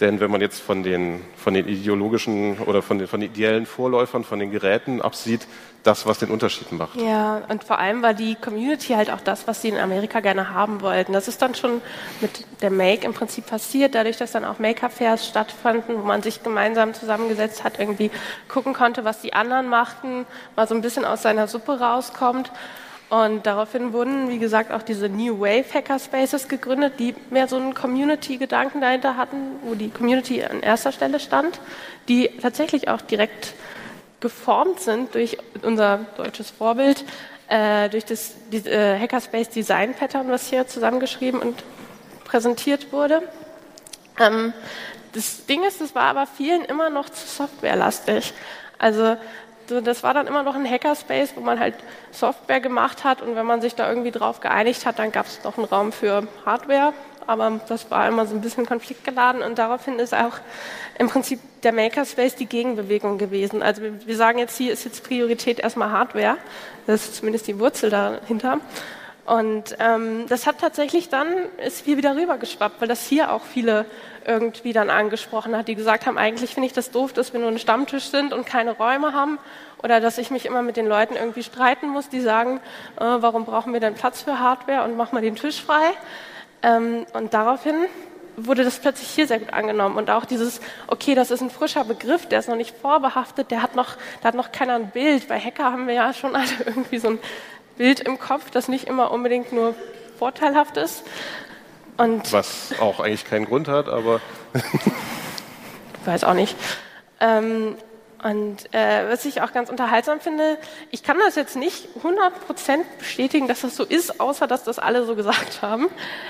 Denn 0.00 0.20
wenn 0.20 0.30
man 0.30 0.42
jetzt 0.42 0.60
von 0.60 0.82
den, 0.82 1.22
von 1.36 1.54
den 1.54 1.66
ideologischen 1.66 2.58
oder 2.58 2.82
von 2.82 2.98
den, 2.98 3.08
von 3.08 3.20
den 3.20 3.30
ideellen 3.30 3.64
Vorläufern, 3.64 4.24
von 4.24 4.38
den 4.38 4.50
Geräten 4.50 5.00
absieht, 5.00 5.46
das, 5.86 6.04
was 6.04 6.18
den 6.18 6.30
Unterschied 6.30 6.70
macht. 6.72 7.00
Ja, 7.00 7.42
und 7.48 7.64
vor 7.64 7.78
allem 7.78 8.02
war 8.02 8.12
die 8.12 8.34
Community 8.34 8.92
halt 8.94 9.10
auch 9.10 9.20
das, 9.20 9.46
was 9.46 9.62
sie 9.62 9.68
in 9.68 9.78
Amerika 9.78 10.20
gerne 10.20 10.52
haben 10.52 10.82
wollten. 10.82 11.12
Das 11.12 11.28
ist 11.28 11.40
dann 11.40 11.54
schon 11.54 11.80
mit 12.20 12.44
der 12.60 12.70
Make 12.70 13.06
im 13.06 13.14
Prinzip 13.14 13.46
passiert, 13.46 13.94
dadurch, 13.94 14.18
dass 14.18 14.32
dann 14.32 14.44
auch 14.44 14.58
Maker-Fairs 14.58 15.26
stattfanden, 15.26 15.96
wo 15.96 16.02
man 16.02 16.22
sich 16.22 16.42
gemeinsam 16.42 16.92
zusammengesetzt 16.92 17.64
hat, 17.64 17.78
irgendwie 17.78 18.10
gucken 18.48 18.74
konnte, 18.74 19.04
was 19.04 19.20
die 19.22 19.32
anderen 19.32 19.68
machten, 19.68 20.26
mal 20.56 20.66
so 20.68 20.74
ein 20.74 20.82
bisschen 20.82 21.04
aus 21.04 21.22
seiner 21.22 21.46
Suppe 21.46 21.78
rauskommt. 21.78 22.50
Und 23.08 23.46
daraufhin 23.46 23.92
wurden, 23.92 24.30
wie 24.30 24.38
gesagt, 24.38 24.72
auch 24.72 24.82
diese 24.82 25.08
New 25.08 25.38
Wave 25.38 25.72
Hackerspaces 25.72 26.48
gegründet, 26.48 26.94
die 26.98 27.14
mehr 27.30 27.46
so 27.46 27.56
einen 27.56 27.72
Community-Gedanken 27.72 28.80
dahinter 28.80 29.16
hatten, 29.16 29.60
wo 29.62 29.76
die 29.76 29.90
Community 29.90 30.42
an 30.42 30.60
erster 30.60 30.90
Stelle 30.90 31.20
stand, 31.20 31.60
die 32.08 32.28
tatsächlich 32.42 32.88
auch 32.88 33.00
direkt 33.00 33.54
geformt 34.18 34.80
sind 34.80 35.14
durch 35.14 35.38
unser 35.62 36.06
deutsches 36.16 36.50
Vorbild, 36.50 37.04
äh, 37.48 37.88
durch 37.90 38.04
das 38.04 38.34
die, 38.50 38.68
äh, 38.68 38.98
Hackerspace 38.98 39.50
Design 39.50 39.94
Pattern, 39.94 40.28
was 40.28 40.48
hier 40.48 40.66
zusammengeschrieben 40.66 41.40
und 41.40 41.62
präsentiert 42.24 42.92
wurde. 42.92 43.22
Ähm, 44.18 44.52
das 45.12 45.46
Ding 45.46 45.62
ist, 45.62 45.80
es 45.80 45.94
war 45.94 46.04
aber 46.04 46.26
vielen 46.26 46.64
immer 46.64 46.90
noch 46.90 47.08
zu 47.08 47.24
softwarelastig. 47.26 48.34
Also 48.78 49.16
das 49.66 50.02
war 50.02 50.14
dann 50.14 50.26
immer 50.26 50.42
noch 50.42 50.54
ein 50.54 50.68
Hackerspace, 50.68 51.32
wo 51.36 51.40
man 51.40 51.60
halt 51.60 51.74
Software 52.10 52.60
gemacht 52.60 53.04
hat 53.04 53.22
und 53.22 53.36
wenn 53.36 53.46
man 53.46 53.60
sich 53.60 53.74
da 53.74 53.88
irgendwie 53.88 54.10
drauf 54.10 54.40
geeinigt 54.40 54.86
hat, 54.86 54.98
dann 54.98 55.12
gab 55.12 55.26
es 55.26 55.42
noch 55.44 55.58
einen 55.58 55.66
Raum 55.66 55.92
für 55.92 56.26
Hardware, 56.44 56.92
aber 57.26 57.60
das 57.68 57.90
war 57.90 58.08
immer 58.08 58.26
so 58.26 58.34
ein 58.34 58.40
bisschen 58.40 58.66
konfliktgeladen 58.66 59.42
und 59.42 59.58
daraufhin 59.58 59.98
ist 59.98 60.14
auch 60.14 60.38
im 60.98 61.08
Prinzip 61.08 61.40
der 61.62 61.72
Makerspace 61.72 62.36
die 62.36 62.46
Gegenbewegung 62.46 63.18
gewesen. 63.18 63.62
Also 63.62 63.82
wir, 63.82 64.16
sagen 64.16 64.38
jetzt 64.38 64.56
hier 64.56 64.72
ist 64.72 64.84
jetzt 64.84 65.04
Priorität 65.04 65.58
erstmal 65.58 65.90
Hardware, 65.90 66.36
das 66.86 67.04
ist 67.04 67.16
zumindest 67.16 67.46
die 67.48 67.58
Wurzel 67.58 67.90
dahinter. 67.90 68.60
Und 69.26 69.76
ähm, 69.80 70.26
das 70.28 70.46
hat 70.46 70.60
tatsächlich 70.60 71.08
dann, 71.08 71.26
ist 71.64 71.84
hier 71.84 71.96
wieder 71.96 72.14
rübergeschwappt, 72.14 72.80
weil 72.80 72.86
das 72.86 73.04
hier 73.06 73.32
auch 73.32 73.44
viele 73.44 73.84
irgendwie 74.24 74.72
dann 74.72 74.88
angesprochen 74.88 75.56
hat, 75.56 75.66
die 75.66 75.74
gesagt 75.74 76.06
haben, 76.06 76.16
eigentlich 76.16 76.54
finde 76.54 76.68
ich 76.68 76.72
das 76.72 76.92
doof, 76.92 77.12
dass 77.12 77.32
wir 77.32 77.40
nur 77.40 77.48
ein 77.48 77.58
Stammtisch 77.58 78.04
sind 78.04 78.32
und 78.32 78.46
keine 78.46 78.72
Räume 78.72 79.12
haben 79.12 79.38
oder 79.82 80.00
dass 80.00 80.18
ich 80.18 80.30
mich 80.30 80.46
immer 80.46 80.62
mit 80.62 80.76
den 80.76 80.86
Leuten 80.86 81.16
irgendwie 81.16 81.42
streiten 81.42 81.88
muss, 81.88 82.08
die 82.08 82.20
sagen, 82.20 82.60
äh, 82.96 83.04
warum 83.04 83.44
brauchen 83.44 83.72
wir 83.72 83.80
denn 83.80 83.94
Platz 83.94 84.22
für 84.22 84.38
Hardware 84.38 84.84
und 84.84 84.96
mach 84.96 85.12
mal 85.12 85.22
den 85.22 85.36
Tisch 85.36 85.60
frei. 85.60 85.92
Ähm, 86.62 87.06
und 87.12 87.34
daraufhin 87.34 87.74
wurde 88.36 88.64
das 88.64 88.78
plötzlich 88.78 89.08
hier 89.08 89.26
sehr 89.26 89.38
gut 89.38 89.52
angenommen 89.52 89.96
und 89.96 90.10
auch 90.10 90.24
dieses, 90.24 90.60
okay, 90.86 91.14
das 91.14 91.30
ist 91.30 91.40
ein 91.40 91.50
frischer 91.50 91.84
Begriff, 91.84 92.26
der 92.26 92.38
ist 92.38 92.48
noch 92.48 92.56
nicht 92.56 92.76
vorbehaftet, 92.76 93.50
der 93.50 93.62
hat 93.62 93.74
noch, 93.74 93.96
da 94.20 94.28
hat 94.28 94.34
noch 94.34 94.52
keiner 94.52 94.74
ein 94.74 94.90
Bild. 94.90 95.26
Bei 95.28 95.40
Hacker 95.40 95.64
haben 95.64 95.86
wir 95.86 95.94
ja 95.94 96.12
schon 96.12 96.36
alle 96.36 96.46
irgendwie 96.66 96.98
so 96.98 97.08
ein 97.08 97.18
Bild 97.76 98.00
im 98.00 98.18
Kopf, 98.18 98.50
das 98.50 98.68
nicht 98.68 98.86
immer 98.86 99.10
unbedingt 99.10 99.52
nur 99.52 99.74
vorteilhaft 100.18 100.76
ist. 100.76 101.04
Und 101.96 102.32
Was 102.32 102.74
auch 102.80 103.00
eigentlich 103.00 103.24
keinen 103.24 103.46
Grund 103.46 103.68
hat, 103.68 103.88
aber. 103.88 104.20
ich 104.54 104.62
weiß 106.06 106.24
auch 106.24 106.34
nicht. 106.34 106.56
Ähm, 107.20 107.76
und 108.22 108.74
äh, 108.74 109.08
was 109.08 109.24
ich 109.24 109.42
auch 109.42 109.52
ganz 109.52 109.70
unterhaltsam 109.70 110.20
finde, 110.20 110.58
ich 110.90 111.02
kann 111.02 111.18
das 111.18 111.36
jetzt 111.36 111.54
nicht 111.54 111.88
100% 112.02 112.78
bestätigen, 112.98 113.46
dass 113.46 113.60
das 113.60 113.76
so 113.76 113.84
ist, 113.84 114.20
außer 114.20 114.46
dass 114.46 114.64
das 114.64 114.78
alle 114.78 115.04
so 115.04 115.14
gesagt 115.14 115.62
haben, 115.62 115.88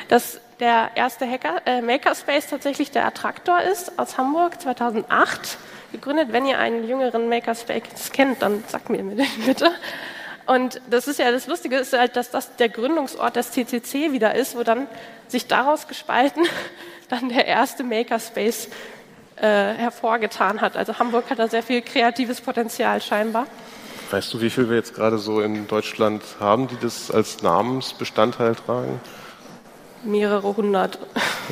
dass 0.09 0.41
der 0.61 0.91
erste 0.95 1.31
Hacker, 1.31 1.63
äh, 1.65 1.81
Makerspace 1.81 2.49
tatsächlich 2.49 2.91
der 2.91 3.07
Attraktor 3.07 3.61
ist 3.61 3.99
aus 3.99 4.19
Hamburg 4.19 4.61
2008 4.61 5.59
gegründet. 5.93 6.29
Wenn 6.33 6.47
ihr 6.47 6.59
einen 6.59 6.87
jüngeren 6.89 7.29
Makerspace 7.29 8.11
kennt, 8.13 8.43
dann 8.43 8.65
sagt 8.69 8.91
mir 8.91 9.03
bitte. 9.47 9.71
Und 10.47 10.81
das 10.89 11.09
ist 11.09 11.19
ja 11.19 11.31
das 11.33 11.47
Lustige, 11.47 11.77
ist 11.77 11.93
halt, 11.93 12.17
dass 12.17 12.31
das 12.31 12.55
der 12.57 12.69
Gründungsort 12.69 13.37
des 13.37 13.51
CCC 13.51 14.13
wieder 14.13 14.35
ist, 14.35 14.57
wo 14.57 14.63
dann 14.63 14.87
sich 15.29 15.47
daraus 15.47 15.89
gespalten 15.89 16.45
dann 17.09 17.29
der 17.29 17.47
erste 17.47 17.83
Makerspace 17.83 18.69
äh, 19.37 19.43
hervorgetan 19.43 20.61
hat. 20.61 20.77
Also 20.77 20.99
Hamburg 20.99 21.31
hat 21.31 21.39
da 21.39 21.49
sehr 21.49 21.63
viel 21.63 21.83
kreatives 21.83 22.41
Potenzial 22.41 23.03
scheinbar. 23.03 23.47
Weißt 24.11 24.33
du, 24.33 24.41
wie 24.41 24.51
viel 24.51 24.69
wir 24.69 24.77
jetzt 24.77 24.95
gerade 24.95 25.19
so 25.19 25.41
in 25.41 25.67
Deutschland 25.67 26.23
haben, 26.39 26.69
die 26.69 26.77
das 26.81 27.11
als 27.11 27.43
Namensbestandteil 27.43 28.55
tragen? 28.55 29.01
mehrere 30.07 30.57
hundert. 30.57 30.99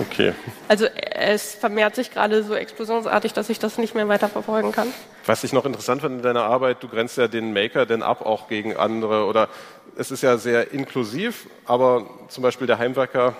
Okay. 0.00 0.32
Also 0.68 0.86
es 1.14 1.54
vermehrt 1.54 1.94
sich 1.94 2.10
gerade 2.10 2.42
so 2.42 2.54
explosionsartig, 2.54 3.32
dass 3.32 3.48
ich 3.48 3.58
das 3.58 3.78
nicht 3.78 3.94
mehr 3.94 4.08
weiter 4.08 4.28
verfolgen 4.28 4.72
kann. 4.72 4.92
Was 5.26 5.44
ich 5.44 5.52
noch 5.52 5.64
interessant 5.64 6.02
fand 6.02 6.16
in 6.16 6.22
deiner 6.22 6.44
Arbeit, 6.44 6.82
du 6.82 6.88
grenzt 6.88 7.16
ja 7.16 7.28
den 7.28 7.52
Maker 7.52 7.86
denn 7.86 8.02
ab 8.02 8.26
auch 8.26 8.48
gegen 8.48 8.76
andere 8.76 9.26
oder 9.26 9.48
es 9.96 10.10
ist 10.10 10.22
ja 10.22 10.36
sehr 10.38 10.72
inklusiv, 10.72 11.46
aber 11.66 12.06
zum 12.28 12.42
Beispiel 12.42 12.66
der 12.66 12.78
Heimwerker, 12.78 13.36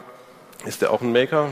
ist 0.64 0.82
der 0.82 0.92
auch 0.92 1.00
ein 1.00 1.12
Maker? 1.12 1.50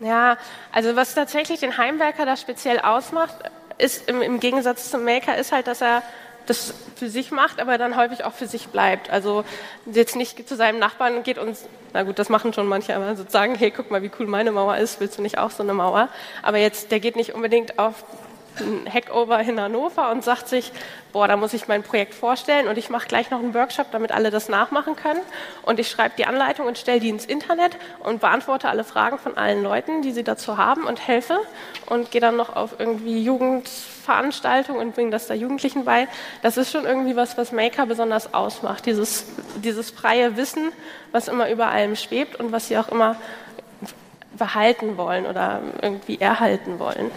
Ja, 0.00 0.36
also 0.72 0.94
was 0.96 1.14
tatsächlich 1.14 1.60
den 1.60 1.78
Heimwerker 1.78 2.26
da 2.26 2.36
speziell 2.36 2.78
ausmacht, 2.80 3.34
ist 3.78 4.08
im, 4.08 4.20
im 4.22 4.40
Gegensatz 4.40 4.90
zum 4.90 5.04
Maker, 5.04 5.36
ist 5.36 5.52
halt, 5.52 5.66
dass 5.66 5.80
er 5.80 6.02
das 6.46 6.74
für 6.96 7.08
sich 7.08 7.30
macht, 7.30 7.60
aber 7.60 7.78
dann 7.78 7.96
häufig 7.96 8.24
auch 8.24 8.32
für 8.32 8.46
sich 8.46 8.68
bleibt. 8.68 9.10
Also 9.10 9.44
jetzt 9.86 10.16
nicht 10.16 10.48
zu 10.48 10.56
seinem 10.56 10.78
Nachbarn 10.78 11.22
geht 11.22 11.38
und, 11.38 11.56
na 11.92 12.02
gut, 12.02 12.18
das 12.18 12.28
machen 12.28 12.52
schon 12.52 12.66
manche, 12.66 12.94
aber 12.94 13.16
sozusagen, 13.16 13.54
hey, 13.54 13.70
guck 13.70 13.90
mal, 13.90 14.02
wie 14.02 14.10
cool 14.18 14.26
meine 14.26 14.52
Mauer 14.52 14.76
ist, 14.76 15.00
willst 15.00 15.18
du 15.18 15.22
nicht 15.22 15.38
auch 15.38 15.50
so 15.50 15.62
eine 15.62 15.74
Mauer? 15.74 16.08
Aber 16.42 16.58
jetzt, 16.58 16.90
der 16.90 17.00
geht 17.00 17.16
nicht 17.16 17.34
unbedingt 17.34 17.78
auf 17.78 18.04
ein 18.60 18.92
Hackover 18.92 19.40
in 19.40 19.60
Hannover 19.60 20.10
und 20.10 20.22
sagt 20.22 20.48
sich, 20.48 20.72
boah, 21.12 21.28
da 21.28 21.36
muss 21.36 21.52
ich 21.54 21.68
mein 21.68 21.82
Projekt 21.82 22.14
vorstellen 22.14 22.68
und 22.68 22.78
ich 22.78 22.90
mache 22.90 23.08
gleich 23.08 23.30
noch 23.30 23.40
einen 23.40 23.54
Workshop, 23.54 23.90
damit 23.90 24.12
alle 24.12 24.30
das 24.30 24.48
nachmachen 24.48 24.96
können. 24.96 25.20
Und 25.62 25.80
ich 25.80 25.90
schreibe 25.90 26.14
die 26.16 26.26
Anleitung 26.26 26.66
und 26.66 26.78
stelle 26.78 27.00
die 27.00 27.08
ins 27.08 27.24
Internet 27.24 27.76
und 28.00 28.20
beantworte 28.20 28.68
alle 28.68 28.84
Fragen 28.84 29.18
von 29.18 29.36
allen 29.36 29.62
Leuten, 29.62 30.02
die 30.02 30.12
sie 30.12 30.24
dazu 30.24 30.56
haben 30.56 30.84
und 30.84 31.06
helfe 31.06 31.38
und 31.86 32.10
gehe 32.10 32.20
dann 32.20 32.36
noch 32.36 32.54
auf 32.54 32.76
irgendwie 32.78 33.24
Jugendveranstaltungen 34.04 34.80
und 34.80 34.94
bringe 34.94 35.10
das 35.10 35.26
da 35.26 35.34
Jugendlichen 35.34 35.84
bei. 35.84 36.08
Das 36.42 36.56
ist 36.56 36.70
schon 36.70 36.84
irgendwie 36.84 37.16
was, 37.16 37.36
was 37.36 37.52
Maker 37.52 37.86
besonders 37.86 38.34
ausmacht, 38.34 38.86
dieses, 38.86 39.26
dieses 39.62 39.90
freie 39.90 40.36
Wissen, 40.36 40.72
was 41.12 41.28
immer 41.28 41.50
über 41.50 41.68
allem 41.68 41.96
schwebt 41.96 42.36
und 42.36 42.52
was 42.52 42.68
sie 42.68 42.78
auch 42.78 42.88
immer 42.88 43.16
behalten 44.36 44.96
wollen 44.96 45.26
oder 45.26 45.60
irgendwie 45.80 46.20
erhalten 46.20 46.78
wollen. 46.78 47.10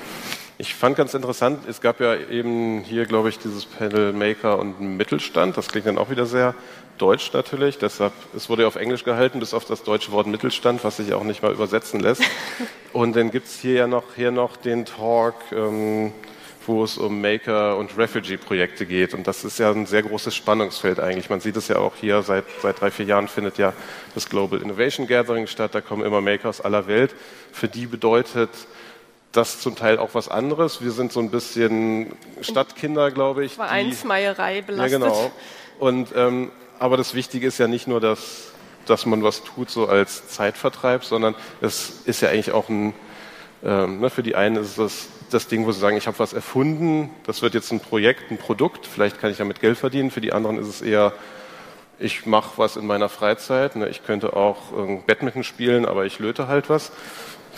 Ich 0.60 0.74
fand 0.74 0.96
ganz 0.96 1.13
interessant, 1.13 1.67
es 1.67 1.82
gab 1.82 2.00
ja 2.00 2.15
eben 2.15 2.82
hier, 2.82 3.06
glaube 3.06 3.29
ich, 3.29 3.38
dieses 3.38 3.65
Panel 3.65 4.12
Maker 4.12 4.58
und 4.58 4.79
Mittelstand. 4.82 5.56
Das 5.56 5.67
klingt 5.67 5.86
dann 5.86 6.00
auch 6.00 6.10
wieder 6.10 6.25
sehr 6.25 6.56
deutsch 6.98 7.32
natürlich. 7.34 7.77
Deshalb, 7.77 8.13
es 8.36 8.50
wurde 8.50 8.63
ja 8.63 8.67
auf 8.67 8.75
Englisch 8.75 9.03
gehalten, 9.03 9.39
bis 9.39 9.53
auf 9.53 9.65
das 9.65 9.84
deutsche 9.84 10.12
Wort 10.12 10.25
Mittelstand, 10.25 10.84
was 10.84 10.98
sich 10.98 11.13
auch 11.13 11.24
nicht 11.24 11.44
mal 11.44 11.51
übersetzen 11.51 12.00
lässt. 12.00 12.24
Und 12.94 13.15
dann 13.15 13.29
gibt 13.29 13.46
es 13.46 13.60
hier 13.60 13.74
ja 13.74 13.88
noch, 13.88 14.15
hier 14.15 14.32
noch 14.32 14.58
den 14.58 14.86
Talk, 14.86 15.36
ähm, 15.51 16.12
wo 16.68 16.84
es 16.84 16.98
um 16.98 17.22
Maker- 17.22 17.78
und 17.78 17.98
Refugee-Projekte 17.98 18.86
geht. 18.86 19.14
Und 19.14 19.28
das 19.28 19.44
ist 19.44 19.60
ja 19.60 19.72
ein 19.72 19.86
sehr 19.86 20.04
großes 20.04 20.36
Spannungsfeld 20.36 21.00
eigentlich. 21.00 21.30
Man 21.30 21.40
sieht 21.40 21.56
es 21.56 21.68
ja 21.68 21.78
auch 21.78 21.96
hier, 21.96 22.22
seit, 22.22 22.46
seit 22.62 22.82
drei, 22.82 22.92
vier 22.92 23.06
Jahren 23.06 23.28
findet 23.28 23.58
ja 23.58 23.74
das 24.14 24.30
Global 24.30 24.62
Innovation 24.62 25.08
Gathering 25.08 25.48
statt. 25.48 25.74
Da 25.74 25.82
kommen 25.82 26.06
immer 26.06 26.22
Maker 26.22 26.50
aus 26.50 26.62
aller 26.62 26.88
Welt. 26.88 27.16
Für 27.52 27.68
die 27.68 27.86
bedeutet 27.86 28.50
das 29.32 29.60
zum 29.60 29.76
Teil 29.76 30.00
auch 30.00 30.10
was 30.14 30.30
anderes. 30.30 30.82
Wir 30.82 30.92
sind 30.92 31.12
so 31.12 31.20
ein 31.20 31.30
bisschen 31.30 32.14
Stadtkinder, 32.42 33.12
glaube 33.12 33.46
ich. 33.46 33.54
Vereinsmeierei 33.54 34.62
belastet. 34.62 35.02
Ja, 35.02 35.08
genau. 35.08 35.32
Und, 35.80 36.10
ähm, 36.16 36.52
aber 36.80 36.98
das 36.98 37.14
Wichtige 37.14 37.48
ist 37.48 37.58
ja 37.58 37.68
nicht 37.68 37.88
nur, 37.88 38.02
dass, 38.02 38.52
dass 38.86 39.06
man 39.06 39.24
was 39.24 39.44
tut 39.44 39.70
so 39.70 39.88
als 39.88 40.28
Zeitvertreib, 40.30 41.04
sondern 41.04 41.36
es 41.62 42.02
ist 42.06 42.22
ja 42.22 42.30
eigentlich 42.30 42.52
auch 42.52 42.70
ein, 42.70 42.94
ähm, 43.64 44.00
ne, 44.00 44.10
für 44.10 44.24
die 44.24 44.36
einen 44.36 44.58
ist 44.58 44.78
es 44.78 45.08
das 45.29 45.48
Ding, 45.48 45.65
wo 45.65 45.72
sie 45.72 45.79
sagen, 45.79 45.98
ich 45.98 46.07
habe 46.07 46.19
was 46.19 46.34
erfunden, 46.34 47.10
das 47.25 47.41
wird 47.41 47.53
jetzt 47.53 47.72
ein 47.72 47.79
Projekt, 47.79 48.31
ein 48.31 48.38
Produkt, 48.38 48.86
vielleicht 48.86 49.19
kann 49.19 49.31
ich 49.31 49.38
damit 49.38 49.60
Geld 49.60 49.77
verdienen. 49.77 50.12
Für 50.12 50.22
die 50.22 50.34
anderen 50.34 50.57
ist 50.57 50.67
es 50.67 50.81
eher, 50.81 51.13
ich 52.00 52.25
mache 52.25 52.57
was 52.57 52.75
in 52.75 52.86
meiner 52.86 53.10
Freizeit. 53.10 53.75
Ne, 53.75 53.89
ich 53.89 54.05
könnte 54.05 54.36
auch 54.36 54.72
ähm, 54.77 55.03
Badminton 55.05 55.43
spielen, 55.43 55.86
aber 55.86 56.05
ich 56.05 56.19
löte 56.19 56.48
halt 56.48 56.69
was. 56.69 56.91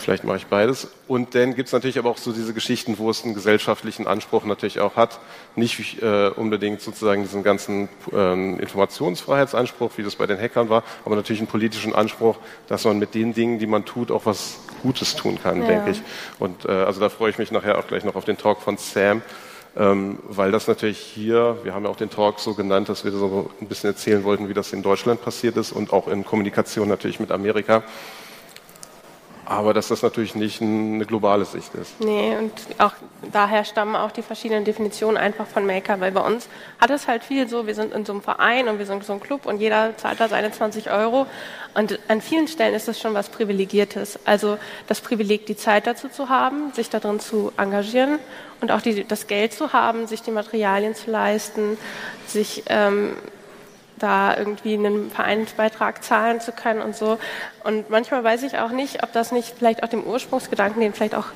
Vielleicht 0.00 0.24
mache 0.24 0.38
ich 0.38 0.46
beides. 0.46 0.88
Und 1.06 1.34
dann 1.34 1.54
gibt 1.54 1.68
es 1.68 1.72
natürlich 1.72 1.98
aber 1.98 2.10
auch 2.10 2.16
so 2.16 2.32
diese 2.32 2.54
Geschichten, 2.54 2.98
wo 2.98 3.10
es 3.10 3.24
einen 3.24 3.34
gesellschaftlichen 3.34 4.06
Anspruch 4.06 4.44
natürlich 4.44 4.80
auch 4.80 4.96
hat. 4.96 5.20
Nicht 5.56 6.02
äh, 6.02 6.28
unbedingt 6.28 6.80
sozusagen 6.80 7.22
diesen 7.22 7.42
ganzen 7.42 7.88
ähm, 8.12 8.58
Informationsfreiheitsanspruch, 8.58 9.92
wie 9.96 10.02
das 10.02 10.16
bei 10.16 10.26
den 10.26 10.38
Hackern 10.38 10.70
war, 10.70 10.82
aber 11.04 11.16
natürlich 11.16 11.40
einen 11.40 11.48
politischen 11.48 11.94
Anspruch, 11.94 12.36
dass 12.66 12.84
man 12.84 12.98
mit 12.98 13.14
den 13.14 13.34
Dingen, 13.34 13.58
die 13.58 13.66
man 13.66 13.84
tut, 13.84 14.10
auch 14.10 14.26
was 14.26 14.60
Gutes 14.82 15.14
tun 15.16 15.38
kann, 15.42 15.60
ja. 15.60 15.68
denke 15.68 15.90
ich. 15.90 16.02
Und 16.38 16.64
äh, 16.64 16.70
also 16.70 17.00
da 17.00 17.10
freue 17.10 17.30
ich 17.30 17.38
mich 17.38 17.52
nachher 17.52 17.78
auch 17.78 17.86
gleich 17.86 18.04
noch 18.04 18.14
auf 18.14 18.24
den 18.24 18.38
Talk 18.38 18.62
von 18.62 18.78
Sam. 18.78 19.22
Ähm, 19.76 20.18
weil 20.24 20.50
das 20.50 20.66
natürlich 20.66 20.98
hier, 20.98 21.58
wir 21.62 21.74
haben 21.74 21.84
ja 21.84 21.90
auch 21.90 21.96
den 21.96 22.10
Talk 22.10 22.40
so 22.40 22.54
genannt, 22.54 22.88
dass 22.88 23.04
wir 23.04 23.12
so 23.12 23.50
ein 23.60 23.68
bisschen 23.68 23.90
erzählen 23.90 24.24
wollten, 24.24 24.48
wie 24.48 24.54
das 24.54 24.72
in 24.72 24.82
Deutschland 24.82 25.22
passiert 25.22 25.56
ist 25.56 25.70
und 25.70 25.92
auch 25.92 26.08
in 26.08 26.24
Kommunikation 26.24 26.88
natürlich 26.88 27.20
mit 27.20 27.30
Amerika 27.30 27.84
aber 29.50 29.74
dass 29.74 29.88
das 29.88 30.02
natürlich 30.02 30.36
nicht 30.36 30.62
eine 30.62 31.04
globale 31.04 31.44
Sicht 31.44 31.74
ist. 31.74 32.00
Nee, 32.00 32.36
und 32.36 32.52
auch 32.78 32.92
daher 33.32 33.64
stammen 33.64 33.96
auch 33.96 34.12
die 34.12 34.22
verschiedenen 34.22 34.64
Definitionen 34.64 35.16
einfach 35.16 35.44
von 35.44 35.66
Maker, 35.66 35.98
weil 35.98 36.12
bei 36.12 36.20
uns 36.20 36.48
hat 36.80 36.90
es 36.90 37.08
halt 37.08 37.24
viel 37.24 37.48
so, 37.48 37.66
wir 37.66 37.74
sind 37.74 37.92
in 37.92 38.06
so 38.06 38.12
einem 38.12 38.22
Verein 38.22 38.68
und 38.68 38.78
wir 38.78 38.86
sind 38.86 39.02
so 39.02 39.12
ein 39.12 39.18
Club 39.18 39.46
und 39.46 39.60
jeder 39.60 39.96
zahlt 39.96 40.20
da 40.20 40.28
seine 40.28 40.52
20 40.52 40.92
Euro 40.92 41.26
und 41.74 41.98
an 42.06 42.20
vielen 42.20 42.46
Stellen 42.46 42.74
ist 42.74 42.86
das 42.86 43.00
schon 43.00 43.12
was 43.12 43.28
Privilegiertes. 43.28 44.20
Also 44.24 44.56
das 44.86 45.00
Privileg, 45.00 45.46
die 45.46 45.56
Zeit 45.56 45.88
dazu 45.88 46.08
zu 46.08 46.28
haben, 46.28 46.72
sich 46.72 46.88
darin 46.88 47.18
zu 47.18 47.50
engagieren 47.56 48.20
und 48.60 48.70
auch 48.70 48.80
die, 48.80 49.02
das 49.02 49.26
Geld 49.26 49.52
zu 49.52 49.72
haben, 49.72 50.06
sich 50.06 50.22
die 50.22 50.30
Materialien 50.30 50.94
zu 50.94 51.10
leisten, 51.10 51.76
sich 52.24 52.62
ähm, 52.68 53.16
da 54.00 54.36
irgendwie 54.36 54.74
einen 54.74 55.10
Vereinsbeitrag 55.10 56.02
zahlen 56.02 56.40
zu 56.40 56.52
können 56.52 56.82
und 56.82 56.96
so. 56.96 57.18
Und 57.64 57.90
manchmal 57.90 58.24
weiß 58.24 58.42
ich 58.42 58.58
auch 58.58 58.70
nicht, 58.70 59.02
ob 59.02 59.12
das 59.12 59.32
nicht 59.32 59.54
vielleicht 59.58 59.82
auch 59.82 59.88
dem 59.88 60.04
Ursprungsgedanken, 60.04 60.80
den 60.80 60.92
vielleicht 60.92 61.14
auch 61.14 61.26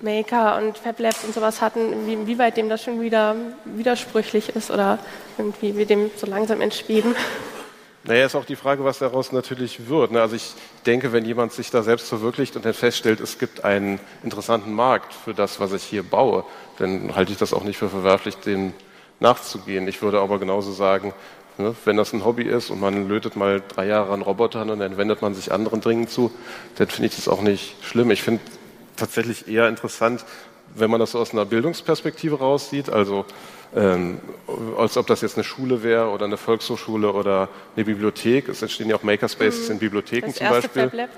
Maker 0.00 0.56
und 0.56 0.78
Fab 0.78 0.98
Labs 0.98 1.24
und 1.24 1.34
sowas 1.34 1.60
hatten, 1.60 2.06
wie, 2.06 2.26
wie 2.26 2.38
weit 2.38 2.56
dem 2.56 2.68
das 2.68 2.82
schon 2.82 3.00
wieder 3.00 3.36
widersprüchlich 3.64 4.54
ist 4.56 4.70
oder 4.70 4.98
irgendwie 5.36 5.76
wir 5.76 5.86
dem 5.86 6.10
so 6.16 6.26
langsam 6.26 6.60
entschweben. 6.60 7.14
Naja, 8.04 8.24
ist 8.24 8.34
auch 8.34 8.46
die 8.46 8.56
Frage, 8.56 8.82
was 8.82 8.98
daraus 8.98 9.30
natürlich 9.30 9.88
wird. 9.88 10.12
Ne? 10.12 10.22
Also 10.22 10.34
ich 10.34 10.54
denke, 10.86 11.12
wenn 11.12 11.26
jemand 11.26 11.52
sich 11.52 11.70
da 11.70 11.82
selbst 11.82 12.08
verwirklicht 12.08 12.56
und 12.56 12.64
dann 12.64 12.72
feststellt, 12.72 13.20
es 13.20 13.38
gibt 13.38 13.62
einen 13.62 14.00
interessanten 14.22 14.72
Markt 14.72 15.12
für 15.12 15.34
das, 15.34 15.60
was 15.60 15.74
ich 15.74 15.82
hier 15.82 16.02
baue, 16.02 16.44
dann 16.78 17.14
halte 17.14 17.32
ich 17.32 17.38
das 17.38 17.52
auch 17.52 17.62
nicht 17.62 17.76
für 17.76 17.90
verwerflich, 17.90 18.36
dem 18.36 18.72
nachzugehen. 19.20 19.86
Ich 19.86 20.00
würde 20.00 20.20
aber 20.20 20.38
genauso 20.38 20.72
sagen, 20.72 21.12
Ne? 21.58 21.74
Wenn 21.84 21.96
das 21.96 22.12
ein 22.12 22.24
Hobby 22.24 22.44
ist 22.44 22.70
und 22.70 22.80
man 22.80 23.08
lötet 23.08 23.36
mal 23.36 23.62
drei 23.66 23.86
Jahre 23.86 24.12
an 24.12 24.22
Robotern 24.22 24.70
und 24.70 24.80
dann 24.80 24.96
wendet 24.96 25.22
man 25.22 25.34
sich 25.34 25.52
anderen 25.52 25.80
Dingen 25.80 26.08
zu, 26.08 26.30
dann 26.76 26.88
finde 26.88 27.08
ich 27.08 27.16
das 27.16 27.28
auch 27.28 27.42
nicht 27.42 27.76
schlimm. 27.82 28.10
Ich 28.10 28.22
finde 28.22 28.42
tatsächlich 28.96 29.48
eher 29.48 29.68
interessant, 29.68 30.24
wenn 30.74 30.90
man 30.90 31.00
das 31.00 31.12
so 31.12 31.18
aus 31.18 31.32
einer 31.32 31.44
Bildungsperspektive 31.44 32.38
raussieht, 32.38 32.90
also 32.90 33.24
ähm, 33.74 34.20
als 34.78 34.96
ob 34.96 35.06
das 35.06 35.20
jetzt 35.20 35.36
eine 35.36 35.44
Schule 35.44 35.82
wäre 35.82 36.10
oder 36.10 36.24
eine 36.24 36.36
Volkshochschule 36.36 37.12
oder 37.12 37.48
eine 37.76 37.84
Bibliothek. 37.84 38.48
Es 38.48 38.62
entstehen 38.62 38.88
ja 38.88 38.96
auch 38.96 39.02
Makerspaces 39.02 39.66
mhm. 39.66 39.74
in 39.74 39.78
Bibliotheken 39.78 40.26
das 40.26 40.36
zum 40.36 40.48
Beispiel. 40.48 40.82
FabLab 40.82 41.10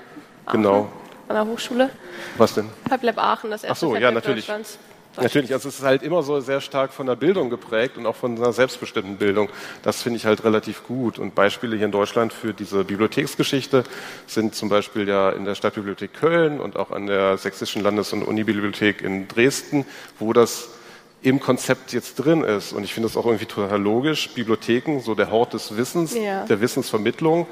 genau. 0.51 0.91
An 1.27 1.35
der 1.35 1.45
Hochschule. 1.45 1.89
Was 2.37 2.53
denn? 2.53 2.69
FabLab 2.89 3.17
Aachen, 3.17 3.51
das 3.51 3.63
erste 3.63 3.85
Ach 3.85 3.91
so, 3.91 3.95
ja, 3.95 4.11
natürlich. 4.11 4.45
Deutschlands. 4.45 4.77
Natürlich, 5.21 5.53
also 5.53 5.69
es 5.69 5.79
ist 5.79 5.85
halt 5.85 6.01
immer 6.01 6.23
so 6.23 6.39
sehr 6.39 6.59
stark 6.59 6.91
von 6.91 7.05
der 7.05 7.15
Bildung 7.15 7.49
geprägt 7.49 7.97
und 7.97 8.05
auch 8.05 8.15
von 8.15 8.35
einer 8.35 8.51
selbstbestimmten 8.51 9.17
Bildung. 9.17 9.49
Das 9.83 10.01
finde 10.01 10.17
ich 10.17 10.25
halt 10.25 10.43
relativ 10.43 10.83
gut. 10.87 11.19
Und 11.19 11.35
Beispiele 11.35 11.75
hier 11.75 11.85
in 11.85 11.91
Deutschland 11.91 12.33
für 12.33 12.53
diese 12.53 12.83
Bibliotheksgeschichte 12.83 13.83
sind 14.25 14.55
zum 14.55 14.69
Beispiel 14.69 15.07
ja 15.07 15.29
in 15.29 15.45
der 15.45 15.55
Stadtbibliothek 15.55 16.13
Köln 16.13 16.59
und 16.59 16.77
auch 16.77 16.91
an 16.91 17.07
der 17.07 17.37
Sächsischen 17.37 17.83
Landes- 17.83 18.13
und 18.13 18.23
Unibibliothek 18.23 19.01
in 19.01 19.27
Dresden, 19.27 19.85
wo 20.19 20.33
das 20.33 20.69
im 21.21 21.39
Konzept 21.39 21.93
jetzt 21.93 22.15
drin 22.15 22.43
ist. 22.43 22.73
Und 22.73 22.83
ich 22.83 22.93
finde 22.93 23.07
das 23.07 23.15
auch 23.15 23.25
irgendwie 23.25 23.45
total 23.45 23.81
logisch. 23.81 24.29
Bibliotheken, 24.33 24.99
so 24.99 25.15
der 25.15 25.31
Hort 25.31 25.53
des 25.53 25.77
Wissens, 25.77 26.13
ja. 26.15 26.45
der 26.45 26.59
Wissensvermittlung. 26.59 27.47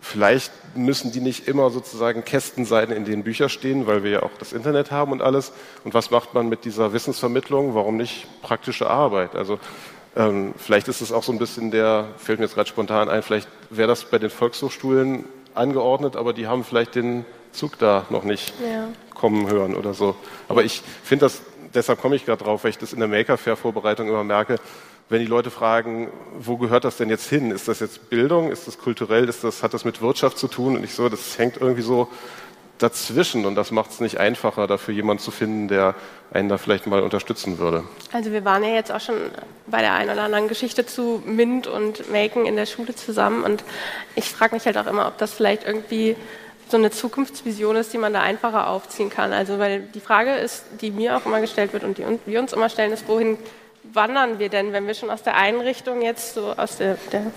Vielleicht 0.00 0.52
müssen 0.76 1.12
die 1.12 1.20
nicht 1.20 1.48
immer 1.48 1.70
sozusagen 1.70 2.24
Kästen 2.24 2.64
sein, 2.64 2.90
in 2.90 3.04
denen 3.04 3.24
Bücher 3.24 3.48
stehen, 3.48 3.86
weil 3.86 4.04
wir 4.04 4.10
ja 4.10 4.22
auch 4.22 4.30
das 4.38 4.52
Internet 4.52 4.90
haben 4.90 5.12
und 5.12 5.22
alles. 5.22 5.52
Und 5.84 5.92
was 5.92 6.10
macht 6.10 6.34
man 6.34 6.48
mit 6.48 6.64
dieser 6.64 6.92
Wissensvermittlung? 6.92 7.74
Warum 7.74 7.96
nicht 7.96 8.26
praktische 8.42 8.88
Arbeit? 8.88 9.34
Also 9.34 9.58
ähm, 10.16 10.54
vielleicht 10.56 10.88
ist 10.88 11.00
es 11.00 11.12
auch 11.12 11.22
so 11.22 11.32
ein 11.32 11.38
bisschen 11.38 11.70
der, 11.70 12.08
fällt 12.16 12.38
mir 12.38 12.46
jetzt 12.46 12.54
gerade 12.54 12.68
spontan 12.68 13.08
ein, 13.08 13.22
vielleicht 13.22 13.48
wäre 13.70 13.88
das 13.88 14.04
bei 14.04 14.18
den 14.18 14.30
Volkshochschulen 14.30 15.24
angeordnet, 15.54 16.16
aber 16.16 16.32
die 16.32 16.46
haben 16.46 16.64
vielleicht 16.64 16.94
den 16.94 17.24
Zug 17.52 17.78
da 17.78 18.06
noch 18.10 18.24
nicht 18.24 18.52
ja. 18.60 18.88
kommen 19.14 19.48
hören 19.50 19.74
oder 19.74 19.94
so. 19.94 20.14
Aber 20.48 20.64
ich 20.64 20.82
finde 21.02 21.26
das, 21.26 21.42
deshalb 21.74 22.00
komme 22.00 22.16
ich 22.16 22.24
gerade 22.24 22.44
drauf, 22.44 22.64
weil 22.64 22.70
ich 22.70 22.78
das 22.78 22.92
in 22.92 23.00
der 23.00 23.08
Maker-Fair-Vorbereitung 23.08 24.08
immer 24.08 24.24
merke, 24.24 24.58
wenn 25.08 25.20
die 25.20 25.26
Leute 25.26 25.50
fragen, 25.50 26.08
wo 26.38 26.56
gehört 26.56 26.84
das 26.84 26.96
denn 26.96 27.08
jetzt 27.08 27.28
hin? 27.28 27.50
Ist 27.50 27.68
das 27.68 27.80
jetzt 27.80 28.10
Bildung? 28.10 28.50
Ist 28.50 28.66
das 28.66 28.78
kulturell? 28.78 29.28
Ist 29.28 29.42
das, 29.44 29.62
hat 29.62 29.74
das 29.74 29.84
mit 29.84 30.02
Wirtschaft 30.02 30.38
zu 30.38 30.48
tun? 30.48 30.76
Und 30.76 30.84
ich 30.84 30.94
so, 30.94 31.08
das 31.08 31.38
hängt 31.38 31.56
irgendwie 31.56 31.82
so 31.82 32.08
dazwischen 32.78 33.44
und 33.44 33.54
das 33.54 33.70
macht 33.70 33.90
es 33.90 34.00
nicht 34.00 34.18
einfacher, 34.18 34.66
dafür 34.66 34.94
jemanden 34.94 35.22
zu 35.22 35.30
finden, 35.30 35.68
der 35.68 35.94
einen 36.30 36.48
da 36.48 36.58
vielleicht 36.58 36.86
mal 36.86 37.02
unterstützen 37.02 37.58
würde. 37.58 37.84
Also 38.12 38.32
wir 38.32 38.44
waren 38.44 38.62
ja 38.62 38.70
jetzt 38.70 38.92
auch 38.92 39.00
schon 39.00 39.16
bei 39.66 39.80
der 39.80 39.94
einen 39.94 40.10
oder 40.10 40.22
anderen 40.22 40.48
Geschichte 40.48 40.86
zu 40.86 41.22
MINT 41.26 41.66
und 41.66 42.10
Maken 42.12 42.46
in 42.46 42.56
der 42.56 42.66
Schule 42.66 42.94
zusammen 42.94 43.42
und 43.42 43.64
ich 44.14 44.30
frage 44.30 44.54
mich 44.54 44.64
halt 44.64 44.78
auch 44.78 44.86
immer, 44.86 45.08
ob 45.08 45.18
das 45.18 45.32
vielleicht 45.32 45.64
irgendwie 45.64 46.16
so 46.68 46.76
eine 46.76 46.90
Zukunftsvision 46.90 47.76
ist, 47.76 47.92
die 47.92 47.98
man 47.98 48.12
da 48.12 48.20
einfacher 48.20 48.68
aufziehen 48.68 49.10
kann. 49.10 49.32
Also 49.32 49.58
weil 49.58 49.80
die 49.80 50.00
Frage 50.00 50.34
ist, 50.34 50.64
die 50.80 50.90
mir 50.90 51.16
auch 51.16 51.24
immer 51.26 51.40
gestellt 51.40 51.72
wird 51.72 51.82
und 51.82 51.98
die 51.98 52.04
wir 52.26 52.40
uns 52.40 52.52
immer 52.52 52.68
stellen, 52.68 52.92
ist, 52.92 53.08
wohin 53.08 53.38
wandern 53.82 54.38
wir 54.38 54.48
denn, 54.48 54.72
wenn 54.72 54.86
wir 54.86 54.94
schon 54.94 55.10
aus 55.10 55.22
der 55.22 55.36
Einrichtung 55.36 56.02
jetzt 56.02 56.34
so 56.34 56.52
aus 56.56 56.76
der, 56.76 56.96
der 57.12 57.32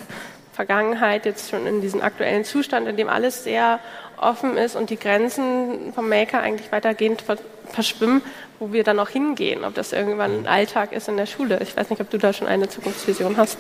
Vergangenheit 0.54 1.26
jetzt 1.26 1.50
schon 1.50 1.66
in 1.66 1.82
diesen 1.82 2.02
aktuellen 2.02 2.44
Zustand, 2.44 2.88
in 2.88 2.98
dem 2.98 3.10
alles 3.10 3.44
sehr 3.44 3.80
offen 4.18 4.58
ist 4.58 4.76
und 4.76 4.90
die 4.90 4.98
Grenzen 4.98 5.94
vom 5.94 6.08
Maker 6.08 6.42
eigentlich 6.42 6.72
weitergehend 6.72 7.24
verschwimmen, 7.70 8.22
wo 8.60 8.72
wir 8.72 8.84
dann 8.84 9.00
auch 9.00 9.10
hingehen, 9.10 9.64
ob 9.64 9.74
das 9.74 9.94
irgendwann 9.94 10.42
ein 10.42 10.48
Alltag 10.48 10.92
ist 10.92 11.08
in 11.08 11.18
der 11.18 11.26
Schule. 11.26 11.60
Ich 11.64 11.76
weiß 11.76 11.90
nicht, 11.90 12.02
ob 12.02 12.10
du 12.10 12.18
da 12.18 12.32
schon 12.34 12.48
eine 12.48 12.70
Zukunftsvision 12.70 13.38
hast. 13.38 13.58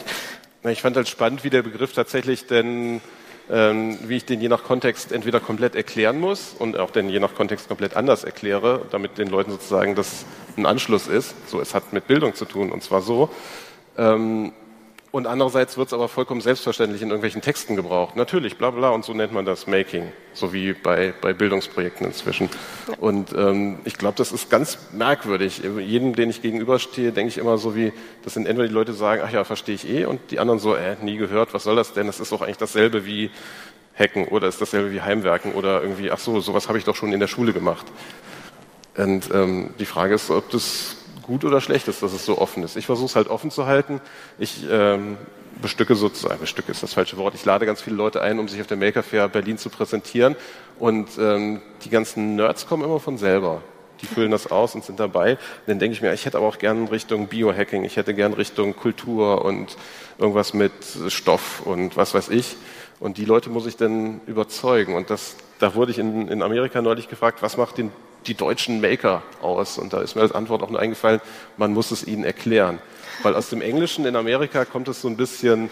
Ich 0.63 0.81
fand 0.81 0.95
halt 0.95 1.07
spannend, 1.07 1.43
wie 1.43 1.49
der 1.49 1.63
Begriff 1.63 1.93
tatsächlich 1.93 2.45
denn 2.45 3.01
ähm, 3.51 3.99
wie 4.03 4.17
ich 4.17 4.25
den 4.25 4.39
je 4.39 4.47
nach 4.47 4.63
Kontext 4.63 5.11
entweder 5.11 5.39
komplett 5.41 5.75
erklären 5.75 6.19
muss 6.19 6.55
und 6.57 6.77
auch 6.77 6.89
den 6.89 7.09
je 7.09 7.19
nach 7.19 7.35
Kontext 7.35 7.67
komplett 7.67 7.95
anders 7.95 8.23
erkläre, 8.23 8.85
damit 8.91 9.17
den 9.17 9.27
Leuten 9.27 9.51
sozusagen 9.51 9.93
das 9.93 10.25
ein 10.57 10.65
Anschluss 10.65 11.07
ist. 11.07 11.35
So, 11.49 11.59
es 11.59 11.75
hat 11.75 11.91
mit 11.91 12.07
Bildung 12.07 12.33
zu 12.33 12.45
tun 12.45 12.71
und 12.71 12.81
zwar 12.81 13.01
so. 13.01 13.29
Ähm, 13.97 14.53
und 15.11 15.27
andererseits 15.27 15.77
wird 15.77 15.87
es 15.87 15.93
aber 15.93 16.07
vollkommen 16.07 16.39
selbstverständlich 16.39 17.01
in 17.01 17.09
irgendwelchen 17.09 17.41
Texten 17.41 17.75
gebraucht. 17.75 18.15
Natürlich, 18.15 18.57
bla 18.57 18.71
bla, 18.71 18.89
und 18.89 19.03
so 19.03 19.13
nennt 19.13 19.33
man 19.33 19.45
das 19.45 19.67
Making, 19.67 20.11
so 20.33 20.53
wie 20.53 20.71
bei, 20.71 21.13
bei 21.21 21.33
Bildungsprojekten 21.33 22.05
inzwischen. 22.07 22.49
Und 22.99 23.33
ähm, 23.33 23.79
ich 23.83 23.97
glaube, 23.97 24.17
das 24.17 24.31
ist 24.31 24.49
ganz 24.49 24.77
merkwürdig. 24.93 25.61
Jedem, 25.79 26.15
den 26.15 26.29
ich 26.29 26.41
gegenüberstehe, 26.41 27.11
denke 27.11 27.29
ich 27.29 27.37
immer 27.37 27.57
so 27.57 27.75
wie, 27.75 27.91
das 28.23 28.35
sind 28.35 28.47
entweder 28.47 28.69
die 28.69 28.73
Leute 28.73 28.93
sagen, 28.93 29.21
ach 29.25 29.31
ja, 29.31 29.43
verstehe 29.43 29.75
ich 29.75 29.89
eh, 29.89 30.05
und 30.05 30.19
die 30.31 30.39
anderen 30.39 30.59
so, 30.59 30.75
äh, 30.75 30.95
nie 31.01 31.17
gehört, 31.17 31.53
was 31.53 31.63
soll 31.63 31.75
das 31.75 31.91
denn? 31.91 32.07
Das 32.07 32.21
ist 32.21 32.31
doch 32.31 32.41
eigentlich 32.41 32.57
dasselbe 32.57 33.05
wie 33.05 33.31
Hacken 33.99 34.29
oder 34.29 34.47
ist 34.47 34.61
dasselbe 34.61 34.93
wie 34.93 35.01
Heimwerken 35.01 35.53
oder 35.53 35.81
irgendwie, 35.81 36.09
ach 36.09 36.19
so, 36.19 36.39
sowas 36.39 36.69
habe 36.69 36.77
ich 36.77 36.85
doch 36.85 36.95
schon 36.95 37.11
in 37.11 37.19
der 37.19 37.27
Schule 37.27 37.51
gemacht. 37.51 37.85
Und 38.95 39.29
ähm, 39.33 39.71
die 39.79 39.85
Frage 39.85 40.15
ist, 40.15 40.29
ob 40.29 40.49
das 40.51 40.97
gut 41.21 41.45
oder 41.45 41.61
schlecht 41.61 41.87
ist, 41.87 42.03
dass 42.03 42.13
es 42.13 42.25
so 42.25 42.37
offen 42.37 42.63
ist. 42.63 42.75
Ich 42.75 42.85
versuche 42.85 43.07
es 43.07 43.15
halt 43.15 43.27
offen 43.27 43.51
zu 43.51 43.65
halten. 43.65 44.01
Ich 44.39 44.65
ähm, 44.69 45.17
bestücke 45.61 45.95
sozusagen, 45.95 46.39
bestücke 46.39 46.71
ist 46.71 46.83
das 46.83 46.93
falsche 46.93 47.17
Wort, 47.17 47.35
ich 47.35 47.45
lade 47.45 47.65
ganz 47.65 47.81
viele 47.81 47.95
Leute 47.95 48.21
ein, 48.21 48.39
um 48.39 48.47
sich 48.47 48.61
auf 48.61 48.67
der 48.67 48.77
Maker 48.77 49.03
Fair 49.03 49.27
Berlin 49.27 49.57
zu 49.57 49.69
präsentieren. 49.69 50.35
Und 50.79 51.09
ähm, 51.19 51.61
die 51.83 51.89
ganzen 51.89 52.35
Nerds 52.35 52.67
kommen 52.67 52.83
immer 52.83 52.99
von 52.99 53.17
selber. 53.17 53.61
Die 54.01 54.07
füllen 54.07 54.31
das 54.31 54.49
aus 54.49 54.73
und 54.73 54.83
sind 54.83 54.99
dabei. 54.99 55.33
Und 55.33 55.39
dann 55.67 55.79
denke 55.79 55.93
ich 55.93 56.01
mir, 56.01 56.11
ich 56.13 56.25
hätte 56.25 56.37
aber 56.37 56.47
auch 56.47 56.57
gern 56.57 56.87
Richtung 56.87 57.27
Biohacking, 57.27 57.83
ich 57.83 57.97
hätte 57.97 58.15
gern 58.15 58.33
Richtung 58.33 58.75
Kultur 58.75 59.45
und 59.45 59.77
irgendwas 60.17 60.53
mit 60.55 60.71
Stoff 61.09 61.61
und 61.65 61.97
was 61.97 62.13
weiß 62.15 62.29
ich. 62.29 62.55
Und 62.99 63.17
die 63.17 63.25
Leute 63.25 63.49
muss 63.49 63.67
ich 63.67 63.77
dann 63.77 64.21
überzeugen. 64.25 64.95
Und 64.95 65.09
das, 65.09 65.35
da 65.59 65.75
wurde 65.75 65.91
ich 65.91 65.99
in, 65.99 66.27
in 66.27 66.41
Amerika 66.41 66.81
neulich 66.81 67.09
gefragt, 67.09 67.41
was 67.41 67.57
macht 67.57 67.77
den 67.77 67.91
die 68.27 68.33
deutschen 68.33 68.81
Maker 68.81 69.23
aus? 69.41 69.77
Und 69.77 69.93
da 69.93 70.01
ist 70.01 70.15
mir 70.15 70.21
als 70.21 70.31
Antwort 70.31 70.63
auch 70.63 70.69
nur 70.69 70.79
eingefallen, 70.79 71.21
man 71.57 71.73
muss 71.73 71.91
es 71.91 72.05
ihnen 72.05 72.23
erklären. 72.23 72.79
Weil 73.23 73.35
aus 73.35 73.49
dem 73.49 73.61
Englischen 73.61 74.05
in 74.05 74.15
Amerika 74.15 74.65
kommt 74.65 74.87
es 74.87 75.01
so 75.01 75.07
ein 75.07 75.17
bisschen, 75.17 75.69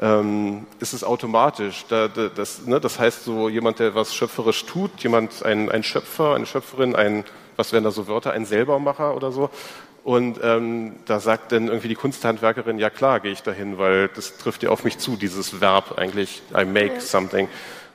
ähm, 0.00 0.66
ist 0.80 0.92
es 0.92 1.04
automatisch. 1.04 1.84
Da, 1.88 2.08
da, 2.08 2.28
das, 2.28 2.66
ne, 2.66 2.80
das 2.80 2.98
heißt 2.98 3.24
so 3.24 3.48
jemand, 3.48 3.78
der 3.78 3.94
was 3.94 4.14
schöpferisch 4.14 4.64
tut, 4.66 4.90
jemand, 5.02 5.44
ein, 5.44 5.70
ein 5.70 5.82
Schöpfer, 5.82 6.34
eine 6.34 6.46
Schöpferin, 6.46 6.94
ein, 6.94 7.24
was 7.56 7.72
wären 7.72 7.84
da 7.84 7.90
so 7.90 8.06
Wörter, 8.06 8.32
ein 8.32 8.46
Selbermacher 8.46 9.16
oder 9.16 9.32
so. 9.32 9.50
Und 10.04 10.40
ähm, 10.42 10.96
da 11.06 11.20
sagt 11.20 11.52
dann 11.52 11.68
irgendwie 11.68 11.88
die 11.88 11.94
Kunsthandwerkerin, 11.94 12.78
ja 12.78 12.90
klar, 12.90 13.20
gehe 13.20 13.30
ich 13.30 13.42
dahin, 13.42 13.78
weil 13.78 14.08
das 14.08 14.36
trifft 14.36 14.64
ja 14.64 14.70
auf 14.70 14.82
mich 14.82 14.98
zu, 14.98 15.16
dieses 15.16 15.60
Verb 15.60 15.96
eigentlich, 15.96 16.42
I 16.56 16.64
make 16.64 17.00
something. 17.00 17.48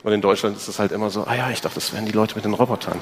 Und 0.03 0.13
in 0.13 0.21
Deutschland 0.21 0.55
ist 0.55 0.67
es 0.67 0.79
halt 0.79 0.91
immer 0.91 1.10
so, 1.10 1.23
ah 1.23 1.36
ja, 1.36 1.49
ich 1.49 1.62
dachte, 1.62 1.75
das 1.75 1.93
wären 1.93 2.05
die 2.05 2.12
Leute 2.12 2.36
mit 2.36 2.45
den 2.45 2.53
Robotern. 2.53 2.99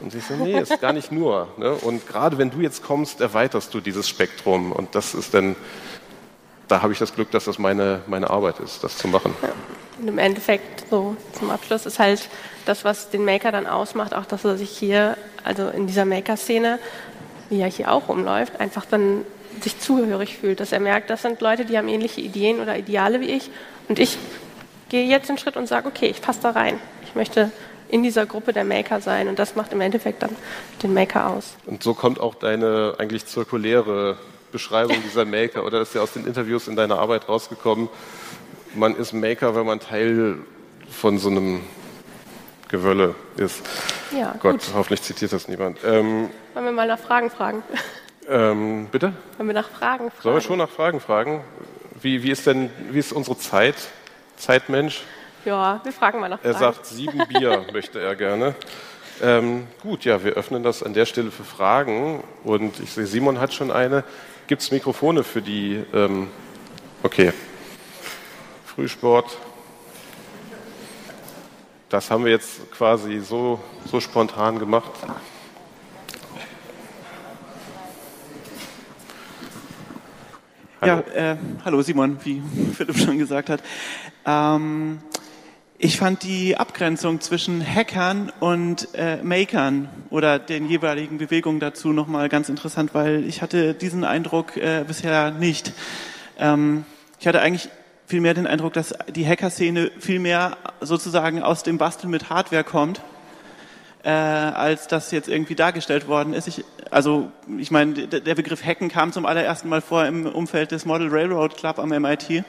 Und 0.00 0.12
sie 0.12 0.20
so, 0.20 0.34
nee, 0.34 0.58
ist 0.58 0.80
gar 0.80 0.92
nicht 0.92 1.12
nur. 1.12 1.48
Ne? 1.58 1.72
Und 1.72 2.06
gerade 2.06 2.38
wenn 2.38 2.50
du 2.50 2.60
jetzt 2.60 2.82
kommst, 2.82 3.20
erweiterst 3.20 3.74
du 3.74 3.80
dieses 3.80 4.08
Spektrum. 4.08 4.72
Und 4.72 4.94
das 4.94 5.14
ist 5.14 5.34
dann, 5.34 5.56
da 6.66 6.82
habe 6.82 6.92
ich 6.92 6.98
das 6.98 7.14
Glück, 7.14 7.30
dass 7.30 7.44
das 7.44 7.58
meine, 7.58 8.00
meine 8.06 8.30
Arbeit 8.30 8.60
ist, 8.60 8.82
das 8.82 8.96
zu 8.96 9.08
machen. 9.08 9.34
Ja. 9.42 9.50
Und 10.00 10.08
im 10.08 10.18
Endeffekt, 10.18 10.88
so 10.90 11.16
zum 11.32 11.50
Abschluss, 11.50 11.84
ist 11.84 11.98
halt 11.98 12.28
das, 12.64 12.84
was 12.84 13.10
den 13.10 13.24
Maker 13.24 13.52
dann 13.52 13.66
ausmacht, 13.66 14.14
auch 14.14 14.26
dass 14.26 14.44
er 14.44 14.56
sich 14.56 14.70
hier, 14.70 15.16
also 15.44 15.68
in 15.68 15.86
dieser 15.86 16.04
Maker-Szene, 16.04 16.78
wie 17.50 17.60
er 17.60 17.68
hier 17.68 17.90
auch 17.90 18.08
rumläuft, 18.08 18.60
einfach 18.60 18.84
dann 18.84 19.24
sich 19.60 19.80
zugehörig 19.80 20.36
fühlt, 20.38 20.60
dass 20.60 20.72
er 20.72 20.80
merkt, 20.80 21.10
das 21.10 21.22
sind 21.22 21.40
Leute, 21.40 21.64
die 21.64 21.76
haben 21.76 21.88
ähnliche 21.88 22.20
Ideen 22.20 22.60
oder 22.60 22.76
Ideale 22.76 23.20
wie 23.20 23.30
ich 23.30 23.50
und 23.88 23.98
ich 23.98 24.18
gehe 24.88 25.04
jetzt 25.04 25.28
den 25.28 25.38
Schritt 25.38 25.56
und 25.56 25.66
sage, 25.66 25.88
okay, 25.88 26.06
ich 26.06 26.22
passe 26.22 26.40
da 26.42 26.50
rein. 26.50 26.78
Ich 27.02 27.14
möchte 27.14 27.50
in 27.88 28.02
dieser 28.02 28.26
Gruppe 28.26 28.52
der 28.52 28.64
Maker 28.64 29.00
sein. 29.00 29.28
Und 29.28 29.38
das 29.38 29.56
macht 29.56 29.72
im 29.72 29.80
Endeffekt 29.80 30.22
dann 30.22 30.34
den 30.82 30.94
Maker 30.94 31.28
aus. 31.28 31.56
Und 31.66 31.82
so 31.82 31.94
kommt 31.94 32.20
auch 32.20 32.34
deine 32.34 32.94
eigentlich 32.98 33.26
zirkuläre 33.26 34.18
Beschreibung 34.52 34.96
dieser 35.04 35.24
Maker, 35.24 35.64
oder 35.64 35.80
ist 35.82 35.94
ja 35.94 36.00
aus 36.00 36.12
den 36.12 36.26
Interviews 36.26 36.68
in 36.68 36.76
deiner 36.76 36.98
Arbeit 36.98 37.28
rausgekommen, 37.28 37.88
man 38.74 38.96
ist 38.96 39.12
Maker, 39.12 39.54
wenn 39.54 39.66
man 39.66 39.80
Teil 39.80 40.38
von 40.90 41.18
so 41.18 41.28
einem 41.28 41.60
Gewölle 42.68 43.14
ist. 43.36 43.62
Ja, 44.10 44.34
Gott, 44.40 44.52
gut. 44.52 44.74
hoffentlich 44.74 45.02
zitiert 45.02 45.32
das 45.32 45.48
niemand. 45.48 45.78
Ähm, 45.84 46.30
Wollen 46.54 46.64
wir 46.64 46.72
mal 46.72 46.86
nach 46.86 46.98
Fragen 46.98 47.30
fragen? 47.30 47.62
Ähm, 48.28 48.88
bitte? 48.90 49.12
Wollen 49.36 49.48
wir 49.48 49.54
nach 49.54 49.70
Fragen 49.70 50.10
fragen? 50.10 50.22
Sollen 50.22 50.34
wir 50.36 50.40
schon 50.42 50.58
nach 50.58 50.68
Fragen 50.68 51.00
fragen? 51.00 51.42
Wie, 52.00 52.22
wie 52.22 52.30
ist 52.30 52.46
denn, 52.46 52.70
wie 52.90 52.98
ist 52.98 53.12
unsere 53.12 53.38
Zeit? 53.38 53.76
Zeitmensch? 54.38 55.02
Ja, 55.44 55.80
wir 55.82 55.92
fragen 55.92 56.20
mal 56.20 56.28
nach. 56.28 56.38
Er 56.42 56.54
sagt, 56.54 56.86
sieben 56.86 57.26
Bier 57.28 57.66
möchte 57.72 58.00
er 58.00 58.14
gerne. 58.16 58.54
Ähm, 59.20 59.66
gut, 59.82 60.04
ja, 60.04 60.22
wir 60.22 60.32
öffnen 60.34 60.62
das 60.62 60.82
an 60.82 60.94
der 60.94 61.06
Stelle 61.06 61.30
für 61.30 61.44
Fragen. 61.44 62.22
Und 62.44 62.78
ich 62.80 62.92
sehe, 62.92 63.06
Simon 63.06 63.40
hat 63.40 63.52
schon 63.52 63.70
eine. 63.70 64.04
Gibt 64.46 64.62
es 64.62 64.70
Mikrofone 64.70 65.24
für 65.24 65.42
die? 65.42 65.84
Ähm, 65.92 66.28
okay. 67.02 67.32
Frühsport. 68.64 69.36
Das 71.88 72.10
haben 72.10 72.24
wir 72.24 72.32
jetzt 72.32 72.70
quasi 72.70 73.18
so, 73.20 73.60
so 73.86 73.98
spontan 73.98 74.58
gemacht. 74.58 74.92
Hallo. 80.80 81.02
Ja, 81.12 81.32
äh, 81.32 81.36
hallo 81.64 81.82
Simon, 81.82 82.18
wie 82.22 82.40
Philipp 82.76 82.96
schon 82.96 83.18
gesagt 83.18 83.50
hat. 83.50 83.62
Ähm, 84.28 84.98
ich 85.78 85.96
fand 85.96 86.22
die 86.22 86.56
Abgrenzung 86.56 87.20
zwischen 87.20 87.64
Hackern 87.64 88.30
und 88.40 88.88
äh, 88.94 89.22
Makern 89.22 89.88
oder 90.10 90.38
den 90.38 90.68
jeweiligen 90.68 91.18
Bewegungen 91.18 91.60
dazu 91.60 91.92
nochmal 91.92 92.28
ganz 92.28 92.48
interessant, 92.48 92.94
weil 92.94 93.24
ich 93.24 93.40
hatte 93.40 93.72
diesen 93.74 94.04
Eindruck 94.04 94.56
äh, 94.56 94.84
bisher 94.86 95.30
nicht. 95.30 95.72
Ähm, 96.38 96.84
ich 97.18 97.26
hatte 97.26 97.40
eigentlich 97.40 97.70
vielmehr 98.06 98.34
den 98.34 98.46
Eindruck, 98.46 98.74
dass 98.74 98.92
die 99.14 99.26
Hacker-Szene 99.26 99.92
viel 99.98 100.18
mehr 100.18 100.58
sozusagen 100.80 101.42
aus 101.42 101.62
dem 101.62 101.78
Basteln 101.78 102.10
mit 102.10 102.28
Hardware 102.28 102.64
kommt, 102.64 103.00
äh, 104.02 104.10
als 104.10 104.88
das 104.88 105.10
jetzt 105.10 105.28
irgendwie 105.28 105.54
dargestellt 105.54 106.06
worden 106.06 106.34
ist. 106.34 106.48
Ich, 106.48 106.64
also 106.90 107.30
ich 107.56 107.70
meine, 107.70 107.94
der 107.94 108.34
Begriff 108.34 108.62
Hacken 108.62 108.88
kam 108.90 109.12
zum 109.12 109.24
allerersten 109.24 109.68
Mal 109.70 109.80
vor 109.80 110.04
im 110.04 110.26
Umfeld 110.26 110.72
des 110.72 110.84
Model 110.84 111.08
Railroad 111.08 111.56
Club 111.56 111.78
am 111.78 111.90
MIT. 111.90 112.44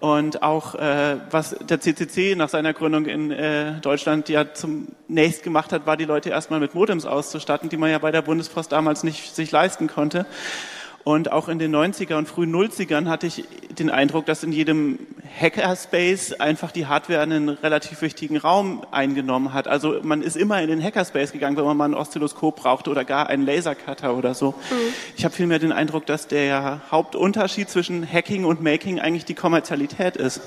Und 0.00 0.42
auch 0.42 0.76
äh, 0.76 1.16
was 1.30 1.56
der 1.60 1.80
CCC 1.80 2.36
nach 2.36 2.48
seiner 2.48 2.72
Gründung 2.72 3.06
in 3.06 3.32
äh, 3.32 3.80
Deutschland 3.80 4.28
ja 4.28 4.54
zunächst 4.54 5.42
gemacht 5.42 5.72
hat, 5.72 5.86
war 5.86 5.96
die 5.96 6.04
Leute 6.04 6.30
erstmal 6.30 6.60
mit 6.60 6.74
Modems 6.74 7.04
auszustatten, 7.04 7.68
die 7.68 7.76
man 7.76 7.90
ja 7.90 7.98
bei 7.98 8.12
der 8.12 8.22
Bundespost 8.22 8.70
damals 8.70 9.02
nicht 9.02 9.34
sich 9.34 9.50
leisten 9.50 9.88
konnte. 9.88 10.24
Und 11.08 11.32
auch 11.32 11.48
in 11.48 11.58
den 11.58 11.74
90er 11.74 12.18
und 12.18 12.28
frühen 12.28 12.54
90ern 12.54 13.08
hatte 13.08 13.28
ich 13.28 13.44
den 13.70 13.88
Eindruck, 13.88 14.26
dass 14.26 14.42
in 14.44 14.52
jedem 14.52 14.98
Hackerspace 15.40 16.34
einfach 16.38 16.70
die 16.70 16.84
Hardware 16.84 17.22
einen 17.22 17.48
relativ 17.48 18.02
wichtigen 18.02 18.36
Raum 18.36 18.84
eingenommen 18.90 19.54
hat. 19.54 19.68
Also 19.68 20.00
man 20.02 20.20
ist 20.20 20.36
immer 20.36 20.60
in 20.60 20.68
den 20.68 20.84
Hackerspace 20.84 21.32
gegangen, 21.32 21.56
wenn 21.56 21.64
man 21.64 21.78
mal 21.78 21.88
ein 21.88 21.94
Oszilloskop 21.94 22.56
brauchte 22.56 22.90
oder 22.90 23.06
gar 23.06 23.28
einen 23.28 23.46
Lasercutter 23.46 24.18
oder 24.18 24.34
so. 24.34 24.50
Mhm. 24.50 24.74
Ich 25.16 25.24
habe 25.24 25.34
vielmehr 25.34 25.58
den 25.58 25.72
Eindruck, 25.72 26.04
dass 26.04 26.26
der 26.26 26.82
Hauptunterschied 26.90 27.70
zwischen 27.70 28.06
Hacking 28.06 28.44
und 28.44 28.60
Making 28.60 29.00
eigentlich 29.00 29.24
die 29.24 29.32
Kommerzialität 29.32 30.14
ist. 30.14 30.42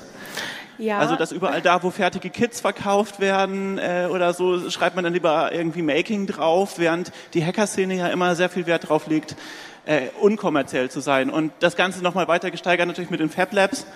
Ja. 0.78 0.98
Also 0.98 1.16
dass 1.16 1.32
überall 1.32 1.60
da, 1.60 1.82
wo 1.82 1.90
fertige 1.90 2.30
Kits 2.30 2.60
verkauft 2.60 3.20
werden 3.20 3.78
äh, 3.78 4.08
oder 4.10 4.32
so, 4.32 4.70
schreibt 4.70 4.96
man 4.96 5.04
dann 5.04 5.12
lieber 5.12 5.52
irgendwie 5.52 5.82
Making 5.82 6.26
drauf, 6.26 6.78
während 6.78 7.12
die 7.34 7.44
Hackerszene 7.44 7.94
ja 7.94 8.08
immer 8.08 8.34
sehr 8.34 8.48
viel 8.48 8.66
Wert 8.66 8.88
drauf 8.88 9.06
legt, 9.06 9.36
äh, 9.84 10.08
unkommerziell 10.20 10.90
zu 10.90 11.00
sein. 11.00 11.30
Und 11.30 11.52
das 11.60 11.76
Ganze 11.76 12.02
nochmal 12.02 12.28
weiter 12.28 12.50
gesteigert 12.50 12.86
natürlich 12.86 13.10
mit 13.10 13.20
den 13.20 13.30
Fab 13.30 13.52
Labs, 13.52 13.86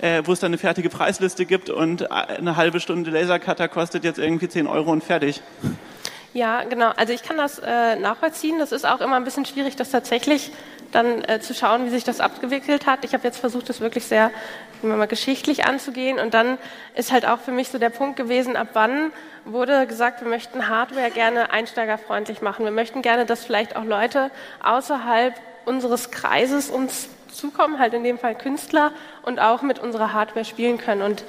äh, 0.00 0.22
wo 0.24 0.32
es 0.32 0.40
dann 0.40 0.50
eine 0.50 0.58
fertige 0.58 0.88
Preisliste 0.88 1.46
gibt 1.46 1.70
und 1.70 2.10
eine 2.10 2.56
halbe 2.56 2.80
Stunde 2.80 3.10
Lasercutter 3.10 3.68
kostet 3.68 4.04
jetzt 4.04 4.18
irgendwie 4.18 4.48
10 4.48 4.66
Euro 4.66 4.90
und 4.92 5.04
fertig. 5.04 5.42
Ja, 6.32 6.62
genau. 6.64 6.92
Also 6.96 7.12
ich 7.12 7.22
kann 7.22 7.36
das 7.36 7.58
äh, 7.58 7.96
nachvollziehen. 7.96 8.58
Das 8.58 8.72
ist 8.72 8.86
auch 8.86 9.00
immer 9.00 9.16
ein 9.16 9.24
bisschen 9.24 9.44
schwierig, 9.46 9.76
das 9.76 9.90
tatsächlich 9.90 10.52
dann 10.92 11.24
äh, 11.24 11.40
zu 11.40 11.54
schauen, 11.54 11.86
wie 11.86 11.90
sich 11.90 12.04
das 12.04 12.20
abgewickelt 12.20 12.86
hat. 12.86 13.04
Ich 13.04 13.14
habe 13.14 13.24
jetzt 13.24 13.38
versucht, 13.38 13.68
das 13.68 13.80
wirklich 13.80 14.06
sehr 14.06 14.30
mal 14.82 15.06
geschichtlich 15.06 15.64
anzugehen. 15.66 16.18
Und 16.18 16.34
dann 16.34 16.58
ist 16.94 17.12
halt 17.12 17.26
auch 17.26 17.40
für 17.40 17.52
mich 17.52 17.68
so 17.68 17.78
der 17.78 17.90
Punkt 17.90 18.16
gewesen, 18.16 18.56
ab 18.56 18.68
wann 18.72 19.12
wurde 19.44 19.86
gesagt, 19.86 20.20
wir 20.22 20.28
möchten 20.28 20.68
Hardware 20.68 21.10
gerne 21.10 21.50
einsteigerfreundlich 21.50 22.42
machen. 22.42 22.64
Wir 22.64 22.72
möchten 22.72 23.02
gerne, 23.02 23.26
dass 23.26 23.44
vielleicht 23.44 23.76
auch 23.76 23.84
Leute 23.84 24.30
außerhalb 24.62 25.34
unseres 25.64 26.10
Kreises 26.10 26.70
uns 26.70 27.08
zukommen, 27.32 27.78
halt 27.78 27.94
in 27.94 28.04
dem 28.04 28.18
Fall 28.18 28.34
Künstler 28.34 28.92
und 29.22 29.40
auch 29.40 29.62
mit 29.62 29.78
unserer 29.78 30.12
Hardware 30.12 30.44
spielen 30.44 30.78
können. 30.78 31.02
Und 31.02 31.24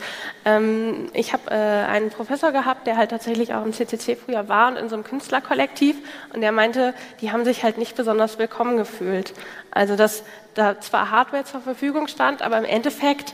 ähm, 0.45 1.09
ich 1.13 1.33
habe 1.33 1.51
äh, 1.51 1.53
einen 1.55 2.09
Professor 2.09 2.51
gehabt, 2.51 2.87
der 2.87 2.97
halt 2.97 3.11
tatsächlich 3.11 3.53
auch 3.53 3.65
im 3.65 3.73
CCC 3.73 4.15
früher 4.15 4.49
war 4.49 4.69
und 4.69 4.77
in 4.77 4.89
so 4.89 4.95
einem 4.95 5.03
Künstlerkollektiv 5.03 5.95
und 6.33 6.41
der 6.41 6.51
meinte, 6.51 6.93
die 7.21 7.31
haben 7.31 7.45
sich 7.45 7.63
halt 7.63 7.77
nicht 7.77 7.95
besonders 7.95 8.39
willkommen 8.39 8.77
gefühlt. 8.77 9.33
Also 9.71 9.95
dass 9.95 10.23
da 10.53 10.79
zwar 10.79 11.11
Hardware 11.11 11.45
zur 11.45 11.61
Verfügung 11.61 12.07
stand, 12.07 12.41
aber 12.41 12.57
im 12.57 12.65
Endeffekt 12.65 13.33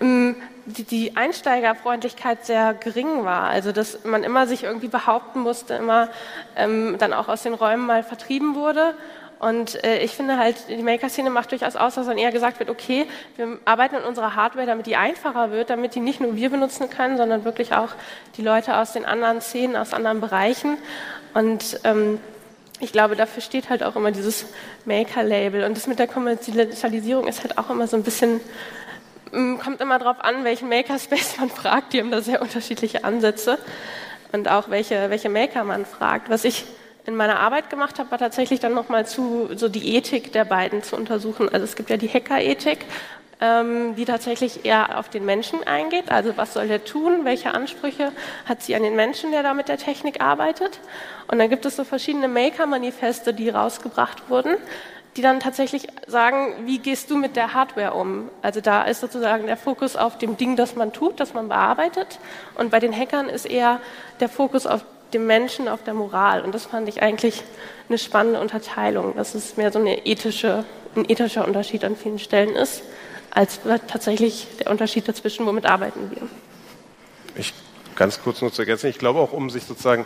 ähm, 0.00 0.36
die, 0.66 0.84
die 0.84 1.16
Einsteigerfreundlichkeit 1.16 2.46
sehr 2.46 2.74
gering 2.74 3.24
war. 3.24 3.44
Also 3.48 3.72
dass 3.72 4.04
man 4.04 4.22
immer 4.22 4.46
sich 4.46 4.64
irgendwie 4.64 4.88
behaupten 4.88 5.40
musste, 5.40 5.74
immer 5.74 6.08
ähm, 6.56 6.96
dann 6.98 7.12
auch 7.12 7.28
aus 7.28 7.42
den 7.42 7.54
Räumen 7.54 7.86
mal 7.86 8.02
vertrieben 8.02 8.54
wurde. 8.54 8.94
Und 9.44 9.82
äh, 9.84 9.98
ich 9.98 10.12
finde 10.12 10.38
halt, 10.38 10.56
die 10.68 10.82
Maker-Szene 10.82 11.30
macht 11.30 11.52
durchaus 11.52 11.76
aus, 11.76 11.94
dass 11.94 12.06
dann 12.06 12.18
eher 12.18 12.32
gesagt 12.32 12.58
wird, 12.58 12.70
okay, 12.70 13.06
wir 13.36 13.58
arbeiten 13.64 13.96
an 13.96 14.04
unserer 14.04 14.34
Hardware, 14.34 14.66
damit 14.66 14.86
die 14.86 14.96
einfacher 14.96 15.50
wird, 15.50 15.70
damit 15.70 15.94
die 15.94 16.00
nicht 16.00 16.20
nur 16.20 16.36
wir 16.36 16.50
benutzen 16.50 16.88
können, 16.88 17.16
sondern 17.16 17.44
wirklich 17.44 17.74
auch 17.74 17.90
die 18.36 18.42
Leute 18.42 18.76
aus 18.76 18.92
den 18.92 19.04
anderen 19.04 19.40
Szenen, 19.40 19.76
aus 19.76 19.92
anderen 19.92 20.20
Bereichen. 20.20 20.78
Und 21.34 21.80
ähm, 21.84 22.20
ich 22.80 22.92
glaube, 22.92 23.16
dafür 23.16 23.42
steht 23.42 23.70
halt 23.70 23.82
auch 23.82 23.96
immer 23.96 24.12
dieses 24.12 24.46
Maker-Label. 24.84 25.64
Und 25.64 25.76
das 25.76 25.86
mit 25.86 25.98
der 25.98 26.08
Kommerzialisierung 26.08 27.26
ist 27.26 27.42
halt 27.42 27.58
auch 27.58 27.70
immer 27.70 27.86
so 27.86 27.96
ein 27.96 28.02
bisschen 28.02 28.40
Mm, 29.34 29.58
kommt 29.58 29.80
immer 29.80 29.98
darauf 29.98 30.20
an, 30.20 30.44
welchen 30.44 30.68
Makerspace 30.68 31.38
man 31.38 31.50
fragt. 31.62 31.92
Die 31.92 32.00
haben 32.00 32.10
da 32.10 32.22
sehr 32.22 32.40
unterschiedliche 32.40 33.04
Ansätze 33.04 33.58
und 34.32 34.48
auch 34.48 34.70
welche, 34.70 35.10
welche 35.10 35.28
Maker 35.28 35.64
man 35.64 35.84
fragt. 35.84 36.30
Was 36.30 36.44
ich 36.44 36.64
in 37.06 37.16
meiner 37.16 37.38
Arbeit 37.38 37.70
gemacht 37.70 37.98
habe, 37.98 38.10
war 38.10 38.18
tatsächlich 38.18 38.60
dann 38.60 38.74
nochmal 38.74 39.06
zu, 39.06 39.50
so 39.54 39.68
die 39.68 39.96
Ethik 39.96 40.32
der 40.32 40.44
beiden 40.44 40.82
zu 40.82 40.96
untersuchen. 40.96 41.48
Also 41.48 41.64
es 41.64 41.76
gibt 41.76 41.90
ja 41.90 41.96
die 41.96 42.08
Hacker-Ethik, 42.08 42.86
ähm, 43.40 43.94
die 43.96 44.04
tatsächlich 44.04 44.64
eher 44.64 44.98
auf 44.98 45.08
den 45.08 45.24
Menschen 45.24 45.62
eingeht. 45.64 46.10
Also 46.10 46.36
was 46.36 46.54
soll 46.54 46.68
der 46.68 46.84
tun? 46.84 47.24
Welche 47.24 47.52
Ansprüche 47.52 48.12
hat 48.46 48.62
sie 48.62 48.74
an 48.74 48.82
den 48.82 48.96
Menschen, 48.96 49.32
der 49.32 49.42
da 49.42 49.54
mit 49.54 49.68
der 49.68 49.76
Technik 49.76 50.22
arbeitet? 50.22 50.80
Und 51.28 51.38
dann 51.38 51.50
gibt 51.50 51.66
es 51.66 51.76
so 51.76 51.84
verschiedene 51.84 52.28
Maker-Manifeste, 52.28 53.34
die 53.34 53.50
rausgebracht 53.50 54.30
wurden 54.30 54.56
die 55.16 55.22
dann 55.22 55.40
tatsächlich 55.40 55.86
sagen, 56.06 56.66
wie 56.66 56.78
gehst 56.78 57.10
du 57.10 57.16
mit 57.16 57.36
der 57.36 57.54
Hardware 57.54 57.94
um? 57.94 58.30
Also 58.42 58.60
da 58.60 58.82
ist 58.82 59.00
sozusagen 59.00 59.46
der 59.46 59.56
Fokus 59.56 59.96
auf 59.96 60.18
dem 60.18 60.36
Ding, 60.36 60.56
das 60.56 60.74
man 60.74 60.92
tut, 60.92 61.20
das 61.20 61.34
man 61.34 61.48
bearbeitet. 61.48 62.18
Und 62.56 62.70
bei 62.70 62.80
den 62.80 62.92
Hackern 62.92 63.28
ist 63.28 63.46
eher 63.46 63.80
der 64.20 64.28
Fokus 64.28 64.66
auf 64.66 64.84
dem 65.14 65.26
Menschen, 65.26 65.68
auf 65.68 65.82
der 65.82 65.94
Moral. 65.94 66.42
Und 66.42 66.54
das 66.54 66.66
fand 66.66 66.88
ich 66.88 67.02
eigentlich 67.02 67.42
eine 67.88 67.98
spannende 67.98 68.40
Unterteilung, 68.40 69.16
dass 69.16 69.34
es 69.34 69.56
mehr 69.56 69.72
so 69.72 69.78
eine 69.78 70.06
ethische, 70.06 70.64
ein 70.96 71.08
ethischer 71.08 71.46
Unterschied 71.46 71.84
an 71.84 71.96
vielen 71.96 72.18
Stellen 72.18 72.54
ist, 72.54 72.82
als 73.30 73.60
tatsächlich 73.88 74.46
der 74.60 74.70
Unterschied 74.70 75.08
dazwischen, 75.08 75.46
womit 75.46 75.66
arbeiten 75.66 76.10
wir. 76.10 76.28
Ich 77.36 77.52
ganz 77.96 78.22
kurz 78.22 78.42
nur 78.42 78.52
zu 78.52 78.62
ergänzen. 78.62 78.90
Ich 78.90 78.98
glaube 78.98 79.20
auch, 79.20 79.32
um 79.32 79.50
sich 79.50 79.64
sozusagen 79.64 80.04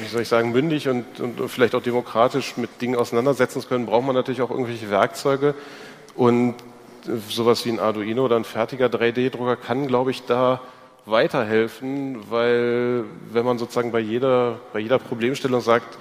wie 0.00 0.08
soll 0.08 0.22
ich 0.22 0.28
sagen, 0.28 0.52
mündig 0.52 0.88
und, 0.88 1.20
und 1.20 1.48
vielleicht 1.48 1.74
auch 1.74 1.82
demokratisch 1.82 2.56
mit 2.56 2.80
Dingen 2.80 2.96
auseinandersetzen 2.96 3.60
zu 3.60 3.68
können, 3.68 3.86
braucht 3.86 4.04
man 4.04 4.14
natürlich 4.14 4.42
auch 4.42 4.50
irgendwelche 4.50 4.90
Werkzeuge. 4.90 5.54
Und 6.14 6.54
sowas 7.28 7.64
wie 7.64 7.70
ein 7.70 7.80
Arduino 7.80 8.24
oder 8.24 8.36
ein 8.36 8.44
fertiger 8.44 8.86
3D-Drucker 8.86 9.56
kann, 9.56 9.86
glaube 9.86 10.10
ich, 10.10 10.24
da 10.24 10.60
weiterhelfen, 11.06 12.30
weil 12.30 13.04
wenn 13.30 13.44
man 13.44 13.58
sozusagen 13.58 13.92
bei 13.92 14.00
jeder, 14.00 14.60
bei 14.72 14.80
jeder 14.80 14.98
Problemstellung 14.98 15.60
sagt, 15.60 15.98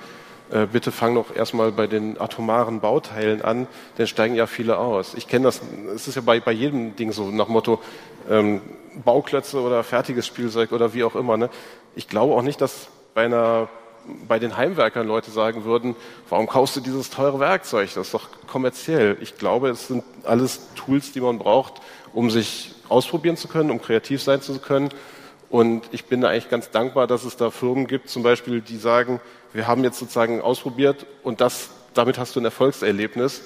äh, 0.49 0.67
bitte 0.71 0.91
fang 0.91 1.15
doch 1.15 1.35
erstmal 1.35 1.71
bei 1.71 1.87
den 1.87 2.19
atomaren 2.19 2.79
Bauteilen 2.79 3.41
an, 3.41 3.67
dann 3.97 4.07
steigen 4.07 4.35
ja 4.35 4.47
viele 4.47 4.77
aus. 4.77 5.13
Ich 5.15 5.27
kenne 5.27 5.45
das, 5.45 5.61
es 5.93 6.07
ist 6.07 6.15
ja 6.15 6.21
bei, 6.21 6.39
bei 6.39 6.51
jedem 6.51 6.95
Ding 6.95 7.11
so 7.11 7.31
nach 7.31 7.47
Motto 7.47 7.81
ähm, 8.29 8.61
Bauklötze 9.03 9.59
oder 9.59 9.83
fertiges 9.83 10.27
Spielzeug 10.27 10.71
oder 10.71 10.93
wie 10.93 11.03
auch 11.03 11.15
immer. 11.15 11.37
Ne? 11.37 11.49
Ich 11.95 12.07
glaube 12.07 12.35
auch 12.35 12.41
nicht, 12.41 12.61
dass 12.61 12.87
bei, 13.13 13.25
einer, 13.25 13.67
bei 14.27 14.39
den 14.39 14.55
Heimwerkern 14.55 15.07
Leute 15.07 15.31
sagen 15.31 15.65
würden, 15.65 15.95
warum 16.29 16.47
kaufst 16.47 16.75
du 16.75 16.81
dieses 16.81 17.09
teure 17.09 17.39
Werkzeug? 17.39 17.89
Das 17.93 18.07
ist 18.07 18.13
doch 18.13 18.29
kommerziell. 18.47 19.17
Ich 19.21 19.37
glaube, 19.37 19.69
es 19.69 19.87
sind 19.87 20.03
alles 20.23 20.67
Tools, 20.75 21.11
die 21.11 21.21
man 21.21 21.39
braucht, 21.39 21.81
um 22.13 22.29
sich 22.29 22.72
ausprobieren 22.93 23.35
zu 23.35 23.47
können, 23.47 23.71
um 23.71 23.81
kreativ 23.81 24.21
sein 24.21 24.41
zu 24.41 24.59
können 24.59 24.89
Und 25.53 25.83
ich 25.91 26.05
bin 26.05 26.21
da 26.21 26.29
eigentlich 26.29 26.49
ganz 26.49 26.71
dankbar, 26.71 27.05
dass 27.05 27.25
es 27.25 27.37
da 27.37 27.51
Firmen 27.51 27.85
gibt, 27.85 28.09
zum 28.09 28.23
Beispiel, 28.23 28.59
die 28.59 28.77
sagen, 28.77 29.19
wir 29.53 29.67
haben 29.67 29.83
jetzt 29.83 29.99
sozusagen 29.99 30.41
ausprobiert 30.41 31.05
und 31.21 31.41
das, 31.41 31.69
damit 31.93 32.17
hast 32.17 32.35
du 32.35 32.39
ein 32.39 32.45
Erfolgserlebnis. 32.45 33.43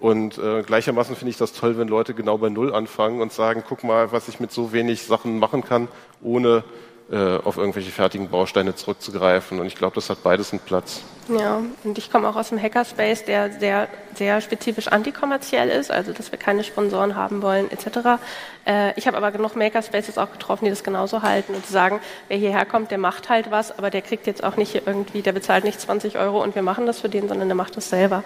Und 0.00 0.38
äh, 0.38 0.62
gleichermaßen 0.62 1.14
finde 1.14 1.30
ich 1.30 1.36
das 1.36 1.52
toll, 1.52 1.78
wenn 1.78 1.86
Leute 1.86 2.14
genau 2.14 2.36
bei 2.36 2.48
Null 2.48 2.74
anfangen 2.74 3.20
und 3.20 3.32
sagen, 3.32 3.62
guck 3.66 3.84
mal, 3.84 4.10
was 4.10 4.26
ich 4.26 4.40
mit 4.40 4.50
so 4.50 4.72
wenig 4.72 5.04
Sachen 5.04 5.38
machen 5.38 5.62
kann, 5.62 5.86
ohne 6.20 6.64
äh, 7.10 7.36
auf 7.38 7.56
irgendwelche 7.56 7.92
fertigen 7.92 8.28
Bausteine 8.28 8.74
zurückzugreifen. 8.74 9.60
Und 9.60 9.66
ich 9.66 9.76
glaube, 9.76 9.94
das 9.94 10.10
hat 10.10 10.24
beides 10.24 10.52
einen 10.52 10.58
Platz. 10.58 11.02
Ja, 11.28 11.62
und 11.84 11.98
ich 11.98 12.10
komme 12.10 12.28
auch 12.28 12.34
aus 12.34 12.48
dem 12.48 12.60
Hackerspace, 12.60 13.24
der 13.24 13.52
sehr, 13.52 13.86
sehr 14.14 14.40
spezifisch 14.40 14.88
antikommerziell 14.88 15.68
ist, 15.68 15.92
also 15.92 16.12
dass 16.12 16.32
wir 16.32 16.38
keine 16.38 16.64
Sponsoren 16.64 17.14
haben 17.14 17.42
wollen, 17.42 17.70
etc. 17.70 18.20
Äh, 18.66 18.98
ich 18.98 19.06
habe 19.06 19.16
aber 19.16 19.30
genug 19.30 19.54
Makerspaces 19.54 20.18
auch 20.18 20.32
getroffen, 20.32 20.64
die 20.64 20.70
das 20.70 20.82
genauso 20.82 21.22
halten 21.22 21.54
und 21.54 21.64
sagen, 21.66 22.00
wer 22.26 22.38
hierher 22.38 22.64
kommt, 22.64 22.90
der 22.90 22.98
macht 22.98 23.28
halt 23.28 23.52
was, 23.52 23.76
aber 23.76 23.90
der 23.90 24.02
kriegt 24.02 24.26
jetzt 24.26 24.42
auch 24.42 24.56
nicht 24.56 24.74
irgendwie, 24.86 25.22
der 25.22 25.32
bezahlt 25.32 25.62
nicht 25.62 25.80
20 25.80 26.18
Euro 26.18 26.42
und 26.42 26.56
wir 26.56 26.62
machen 26.62 26.86
das 26.86 27.00
für 27.00 27.08
den, 27.08 27.28
sondern 27.28 27.48
der 27.48 27.56
macht 27.56 27.76
das 27.76 27.88
selber. 27.88 28.24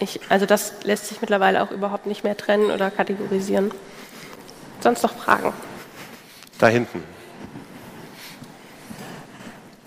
Ich, 0.00 0.20
also 0.28 0.44
das 0.44 0.84
lässt 0.84 1.06
sich 1.06 1.22
mittlerweile 1.22 1.62
auch 1.62 1.70
überhaupt 1.70 2.04
nicht 2.04 2.24
mehr 2.24 2.36
trennen 2.36 2.70
oder 2.70 2.90
kategorisieren. 2.90 3.70
Sonst 4.80 5.02
noch 5.02 5.14
Fragen? 5.14 5.52
Da 6.58 6.68
hinten. 6.68 7.17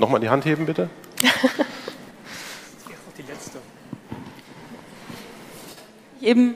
Nochmal 0.01 0.19
die 0.19 0.29
Hand 0.29 0.45
heben, 0.45 0.65
bitte. 0.65 0.89
die 3.15 3.21
letzte. 3.21 3.59
Eben? 6.19 6.55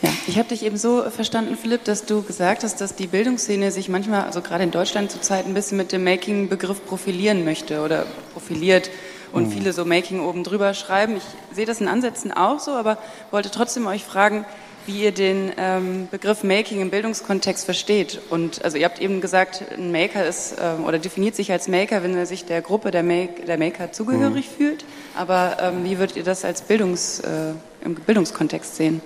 Ja, 0.00 0.10
ich 0.28 0.38
habe 0.38 0.48
dich 0.48 0.64
eben 0.64 0.76
so 0.76 1.02
verstanden, 1.10 1.56
Philipp, 1.56 1.82
dass 1.82 2.06
du 2.06 2.22
gesagt 2.22 2.62
hast, 2.62 2.80
dass 2.80 2.94
die 2.94 3.08
Bildungsszene 3.08 3.72
sich 3.72 3.88
manchmal, 3.88 4.22
also 4.22 4.42
gerade 4.42 4.62
in 4.62 4.70
Deutschland 4.70 5.10
zurzeit, 5.10 5.44
ein 5.44 5.54
bisschen 5.54 5.76
mit 5.76 5.90
dem 5.90 6.04
Making-Begriff 6.04 6.86
profilieren 6.86 7.44
möchte 7.44 7.82
oder 7.82 8.06
profiliert 8.32 8.90
und 9.32 9.48
mhm. 9.48 9.50
viele 9.50 9.72
so 9.72 9.84
Making 9.84 10.20
oben 10.20 10.44
drüber 10.44 10.72
schreiben. 10.72 11.16
Ich 11.16 11.24
sehe 11.52 11.66
das 11.66 11.80
in 11.80 11.88
Ansätzen 11.88 12.30
auch 12.32 12.60
so, 12.60 12.70
aber 12.70 12.96
wollte 13.32 13.50
trotzdem 13.50 13.88
euch 13.88 14.04
fragen, 14.04 14.44
wie 14.86 15.04
ihr 15.04 15.12
den 15.12 15.52
ähm, 15.56 16.08
Begriff 16.10 16.42
Making 16.44 16.80
im 16.80 16.90
Bildungskontext 16.90 17.64
versteht. 17.64 18.20
Und 18.30 18.64
also 18.64 18.76
ihr 18.76 18.84
habt 18.84 19.00
eben 19.00 19.20
gesagt, 19.20 19.64
ein 19.76 19.92
Maker 19.92 20.26
ist 20.26 20.56
ähm, 20.60 20.84
oder 20.84 20.98
definiert 20.98 21.34
sich 21.34 21.52
als 21.52 21.68
Maker, 21.68 22.02
wenn 22.02 22.16
er 22.16 22.26
sich 22.26 22.44
der 22.44 22.62
Gruppe 22.62 22.90
der, 22.90 23.02
Make, 23.02 23.44
der 23.46 23.58
Maker 23.58 23.92
zugehörig 23.92 24.48
mhm. 24.50 24.56
fühlt. 24.56 24.84
Aber 25.16 25.58
ähm, 25.60 25.84
wie 25.84 25.98
würdet 25.98 26.16
ihr 26.16 26.24
das 26.24 26.44
als 26.44 26.62
Bildungs, 26.62 27.20
äh, 27.20 27.52
im 27.84 27.94
Bildungskontext 27.94 28.76
sehen? 28.76 29.00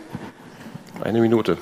Eine 1.02 1.20
Minute. 1.20 1.58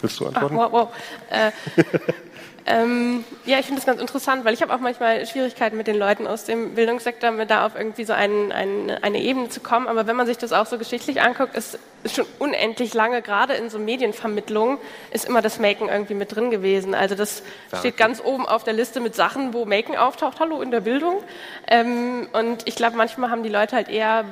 Willst 0.00 0.20
du 0.20 0.26
antworten? 0.26 0.56
Ach, 0.58 0.72
wow, 0.72 0.72
wow. 0.72 0.88
Äh, 1.30 1.50
Ähm, 2.66 3.24
ja, 3.44 3.58
ich 3.58 3.66
finde 3.66 3.80
das 3.80 3.86
ganz 3.86 4.00
interessant, 4.00 4.44
weil 4.44 4.54
ich 4.54 4.62
habe 4.62 4.74
auch 4.74 4.80
manchmal 4.80 5.26
Schwierigkeiten 5.26 5.76
mit 5.76 5.86
den 5.86 5.96
Leuten 5.96 6.26
aus 6.26 6.44
dem 6.44 6.74
Bildungssektor, 6.74 7.30
mit 7.30 7.50
da 7.50 7.66
auf 7.66 7.74
irgendwie 7.76 8.04
so 8.04 8.14
einen, 8.14 8.52
einen, 8.52 8.90
eine 8.90 9.20
Ebene 9.20 9.50
zu 9.50 9.60
kommen. 9.60 9.86
Aber 9.86 10.06
wenn 10.06 10.16
man 10.16 10.26
sich 10.26 10.38
das 10.38 10.52
auch 10.52 10.64
so 10.64 10.78
geschichtlich 10.78 11.20
anguckt, 11.20 11.54
ist, 11.56 11.78
ist 12.04 12.16
schon 12.16 12.24
unendlich 12.38 12.94
lange, 12.94 13.20
gerade 13.20 13.52
in 13.52 13.68
so 13.68 13.78
Medienvermittlung, 13.78 14.78
ist 15.10 15.26
immer 15.26 15.42
das 15.42 15.58
Maken 15.58 15.90
irgendwie 15.90 16.14
mit 16.14 16.34
drin 16.34 16.50
gewesen. 16.50 16.94
Also 16.94 17.14
das 17.14 17.42
ja, 17.70 17.78
steht 17.78 17.98
ganz 17.98 18.22
oben 18.24 18.46
auf 18.46 18.64
der 18.64 18.72
Liste 18.72 19.00
mit 19.00 19.14
Sachen, 19.14 19.52
wo 19.52 19.66
Maken 19.66 19.94
auftaucht, 19.96 20.40
hallo 20.40 20.62
in 20.62 20.70
der 20.70 20.80
Bildung. 20.80 21.22
Ähm, 21.68 22.28
und 22.32 22.66
ich 22.66 22.76
glaube, 22.76 22.96
manchmal 22.96 23.30
haben 23.30 23.42
die 23.42 23.50
Leute 23.50 23.76
halt 23.76 23.90
eher 23.90 24.24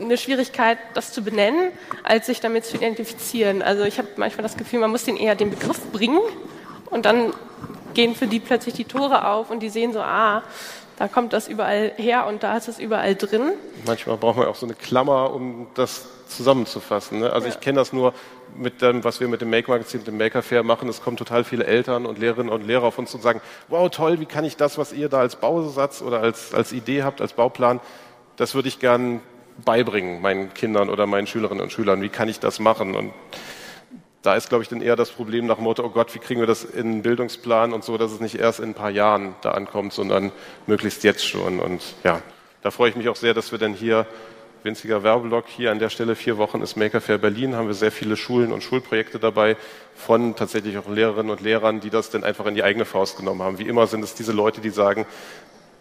eine 0.00 0.16
Schwierigkeit, 0.16 0.78
das 0.94 1.12
zu 1.12 1.22
benennen, 1.22 1.70
als 2.02 2.26
sich 2.26 2.40
damit 2.40 2.64
zu 2.64 2.76
identifizieren. 2.76 3.60
Also 3.60 3.84
ich 3.84 3.98
habe 3.98 4.08
manchmal 4.16 4.42
das 4.42 4.56
Gefühl, 4.56 4.80
man 4.80 4.90
muss 4.90 5.04
den 5.04 5.18
eher 5.18 5.34
den 5.34 5.50
Begriff 5.50 5.80
bringen 5.92 6.20
und 6.90 7.04
dann 7.04 7.34
gehen 7.94 8.14
für 8.14 8.26
die 8.26 8.40
plötzlich 8.40 8.74
die 8.74 8.84
Tore 8.84 9.28
auf 9.28 9.50
und 9.50 9.60
die 9.60 9.68
sehen 9.68 9.92
so, 9.92 10.00
ah, 10.00 10.42
da 10.96 11.08
kommt 11.08 11.32
das 11.32 11.48
überall 11.48 11.92
her 11.96 12.26
und 12.26 12.42
da 12.42 12.56
ist 12.56 12.68
es 12.68 12.78
überall 12.78 13.14
drin. 13.14 13.52
Manchmal 13.86 14.16
braucht 14.16 14.36
man 14.36 14.46
auch 14.46 14.54
so 14.54 14.66
eine 14.66 14.74
Klammer, 14.74 15.32
um 15.32 15.66
das 15.74 16.06
zusammenzufassen. 16.28 17.20
Ne? 17.20 17.32
Also 17.32 17.48
ja. 17.48 17.54
ich 17.54 17.60
kenne 17.60 17.78
das 17.78 17.92
nur 17.92 18.14
mit 18.56 18.80
dem, 18.82 19.02
was 19.02 19.20
wir 19.20 19.28
mit 19.28 19.40
dem 19.40 19.50
Make-Magazin, 19.50 20.04
dem 20.04 20.16
Maker 20.16 20.42
Fair 20.42 20.62
machen. 20.62 20.88
Es 20.88 21.02
kommen 21.02 21.16
total 21.16 21.44
viele 21.44 21.64
Eltern 21.66 22.06
und 22.06 22.18
Lehrerinnen 22.18 22.52
und 22.52 22.66
Lehrer 22.66 22.84
auf 22.84 22.98
uns 22.98 23.14
und 23.14 23.22
sagen, 23.22 23.40
wow, 23.68 23.90
toll, 23.90 24.20
wie 24.20 24.26
kann 24.26 24.44
ich 24.44 24.56
das, 24.56 24.78
was 24.78 24.92
ihr 24.92 25.08
da 25.08 25.18
als 25.18 25.36
Bausatz 25.36 26.02
oder 26.02 26.20
als, 26.20 26.54
als 26.54 26.72
Idee 26.72 27.02
habt, 27.02 27.20
als 27.20 27.32
Bauplan, 27.32 27.80
das 28.36 28.54
würde 28.54 28.68
ich 28.68 28.78
gern 28.78 29.20
beibringen 29.64 30.20
meinen 30.20 30.52
Kindern 30.54 30.90
oder 30.90 31.06
meinen 31.06 31.26
Schülerinnen 31.26 31.62
und 31.62 31.72
Schülern. 31.72 32.02
Wie 32.02 32.08
kann 32.08 32.28
ich 32.28 32.40
das 32.40 32.58
machen? 32.58 32.94
Und 32.94 33.12
da 34.24 34.34
ist, 34.34 34.48
glaube 34.48 34.62
ich, 34.62 34.70
dann 34.70 34.80
eher 34.80 34.96
das 34.96 35.10
Problem 35.10 35.46
nach 35.46 35.56
dem 35.56 35.64
Motto, 35.64 35.84
oh 35.84 35.90
Gott, 35.90 36.14
wie 36.14 36.18
kriegen 36.18 36.40
wir 36.40 36.46
das 36.46 36.64
in 36.64 36.86
einen 36.86 37.02
Bildungsplan 37.02 37.74
und 37.74 37.84
so, 37.84 37.98
dass 37.98 38.10
es 38.10 38.20
nicht 38.20 38.36
erst 38.36 38.58
in 38.58 38.70
ein 38.70 38.74
paar 38.74 38.88
Jahren 38.88 39.34
da 39.42 39.50
ankommt, 39.50 39.92
sondern 39.92 40.32
möglichst 40.66 41.04
jetzt 41.04 41.26
schon. 41.26 41.60
Und 41.60 41.82
ja, 42.04 42.22
da 42.62 42.70
freue 42.70 42.88
ich 42.88 42.96
mich 42.96 43.10
auch 43.10 43.16
sehr, 43.16 43.34
dass 43.34 43.52
wir 43.52 43.58
dann 43.58 43.74
hier, 43.74 44.06
winziger 44.62 45.02
Werbeblock, 45.02 45.44
hier 45.46 45.70
an 45.70 45.78
der 45.78 45.90
Stelle 45.90 46.16
vier 46.16 46.38
Wochen 46.38 46.62
ist 46.62 46.74
Maker 46.74 47.02
Fair 47.02 47.18
Berlin, 47.18 47.54
haben 47.54 47.66
wir 47.66 47.74
sehr 47.74 47.92
viele 47.92 48.16
Schulen 48.16 48.50
und 48.50 48.62
Schulprojekte 48.62 49.18
dabei 49.18 49.58
von 49.94 50.34
tatsächlich 50.36 50.78
auch 50.78 50.88
Lehrerinnen 50.88 51.30
und 51.30 51.42
Lehrern, 51.42 51.80
die 51.80 51.90
das 51.90 52.08
dann 52.08 52.24
einfach 52.24 52.46
in 52.46 52.54
die 52.54 52.62
eigene 52.62 52.86
Faust 52.86 53.18
genommen 53.18 53.42
haben. 53.42 53.58
Wie 53.58 53.68
immer 53.68 53.86
sind 53.86 54.02
es 54.02 54.14
diese 54.14 54.32
Leute, 54.32 54.62
die 54.62 54.70
sagen, 54.70 55.04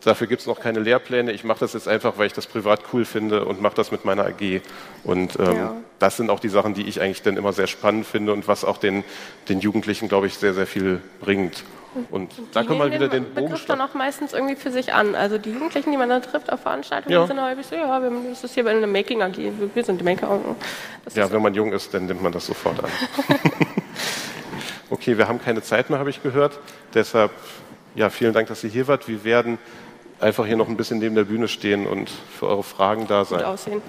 Dafür 0.03 0.27
gibt 0.27 0.41
es 0.41 0.47
noch 0.47 0.59
keine 0.59 0.79
Lehrpläne. 0.79 1.31
Ich 1.31 1.43
mache 1.43 1.59
das 1.59 1.73
jetzt 1.73 1.87
einfach, 1.87 2.17
weil 2.17 2.27
ich 2.27 2.33
das 2.33 2.45
privat 2.45 2.81
cool 2.91 3.05
finde 3.05 3.45
und 3.45 3.61
mache 3.61 3.75
das 3.75 3.91
mit 3.91 4.03
meiner 4.03 4.25
AG. 4.25 4.61
Und 5.03 5.39
ähm, 5.39 5.55
ja. 5.55 5.75
das 5.99 6.17
sind 6.17 6.29
auch 6.29 6.39
die 6.39 6.49
Sachen, 6.49 6.73
die 6.73 6.83
ich 6.83 6.99
eigentlich 6.99 7.21
dann 7.21 7.37
immer 7.37 7.53
sehr 7.53 7.67
spannend 7.67 8.05
finde 8.05 8.33
und 8.33 8.47
was 8.47 8.65
auch 8.65 8.77
den, 8.77 9.03
den 9.47 9.59
Jugendlichen, 9.59 10.09
glaube 10.09 10.27
ich, 10.27 10.37
sehr, 10.37 10.53
sehr 10.53 10.67
viel 10.67 11.01
bringt. 11.21 11.63
Und, 12.09 12.37
und 12.39 12.55
da 12.55 12.63
kann 12.63 12.77
man 12.77 12.91
wieder 12.91 13.07
den, 13.07 13.23
den 13.23 13.33
Begriff 13.33 13.65
dann 13.65 13.79
auch 13.79 13.93
meistens 13.93 14.33
irgendwie 14.33 14.55
für 14.55 14.71
sich 14.71 14.93
an. 14.93 15.15
Also 15.15 15.37
die 15.37 15.51
Jugendlichen, 15.51 15.91
die 15.91 15.97
man 15.97 16.09
dann 16.09 16.21
trifft 16.21 16.51
auf 16.51 16.61
Veranstaltungen, 16.61 17.13
ja. 17.13 17.27
sind 17.27 17.41
häufig 17.41 17.67
so, 17.67 17.75
ja, 17.75 17.99
das 18.29 18.43
ist 18.43 18.55
hier 18.55 18.63
bei 18.63 18.71
einer 18.71 18.87
Making 18.87 19.21
AG, 19.21 19.37
wir 19.73 19.83
sind 19.83 20.01
die 20.01 20.03
Maker. 20.03 20.39
Ja, 21.13 21.31
wenn 21.31 21.41
man 21.41 21.53
jung 21.53 21.71
ist, 21.71 21.93
dann 21.93 22.07
nimmt 22.07 22.21
man 22.21 22.31
das 22.31 22.47
sofort 22.47 22.83
an. 22.83 22.89
okay, 24.89 25.17
wir 25.17 25.27
haben 25.27 25.39
keine 25.39 25.61
Zeit 25.61 25.89
mehr, 25.89 25.99
habe 25.99 26.09
ich 26.09 26.23
gehört. 26.23 26.59
Deshalb, 26.93 27.31
ja, 27.95 28.09
vielen 28.09 28.33
Dank, 28.33 28.47
dass 28.47 28.61
Sie 28.61 28.69
hier 28.69 28.87
wart. 28.87 29.07
Wir 29.07 29.23
werden 29.23 29.59
einfach 30.23 30.45
hier 30.45 30.57
noch 30.57 30.67
ein 30.69 30.77
bisschen 30.77 30.99
neben 30.99 31.15
der 31.15 31.25
Bühne 31.25 31.47
stehen 31.47 31.85
und 31.85 32.09
für 32.09 32.47
eure 32.47 32.63
Fragen 32.63 33.07
da 33.07 33.25
sein. 33.25 33.39
Gut 33.39 33.47
aussehen. 33.47 33.81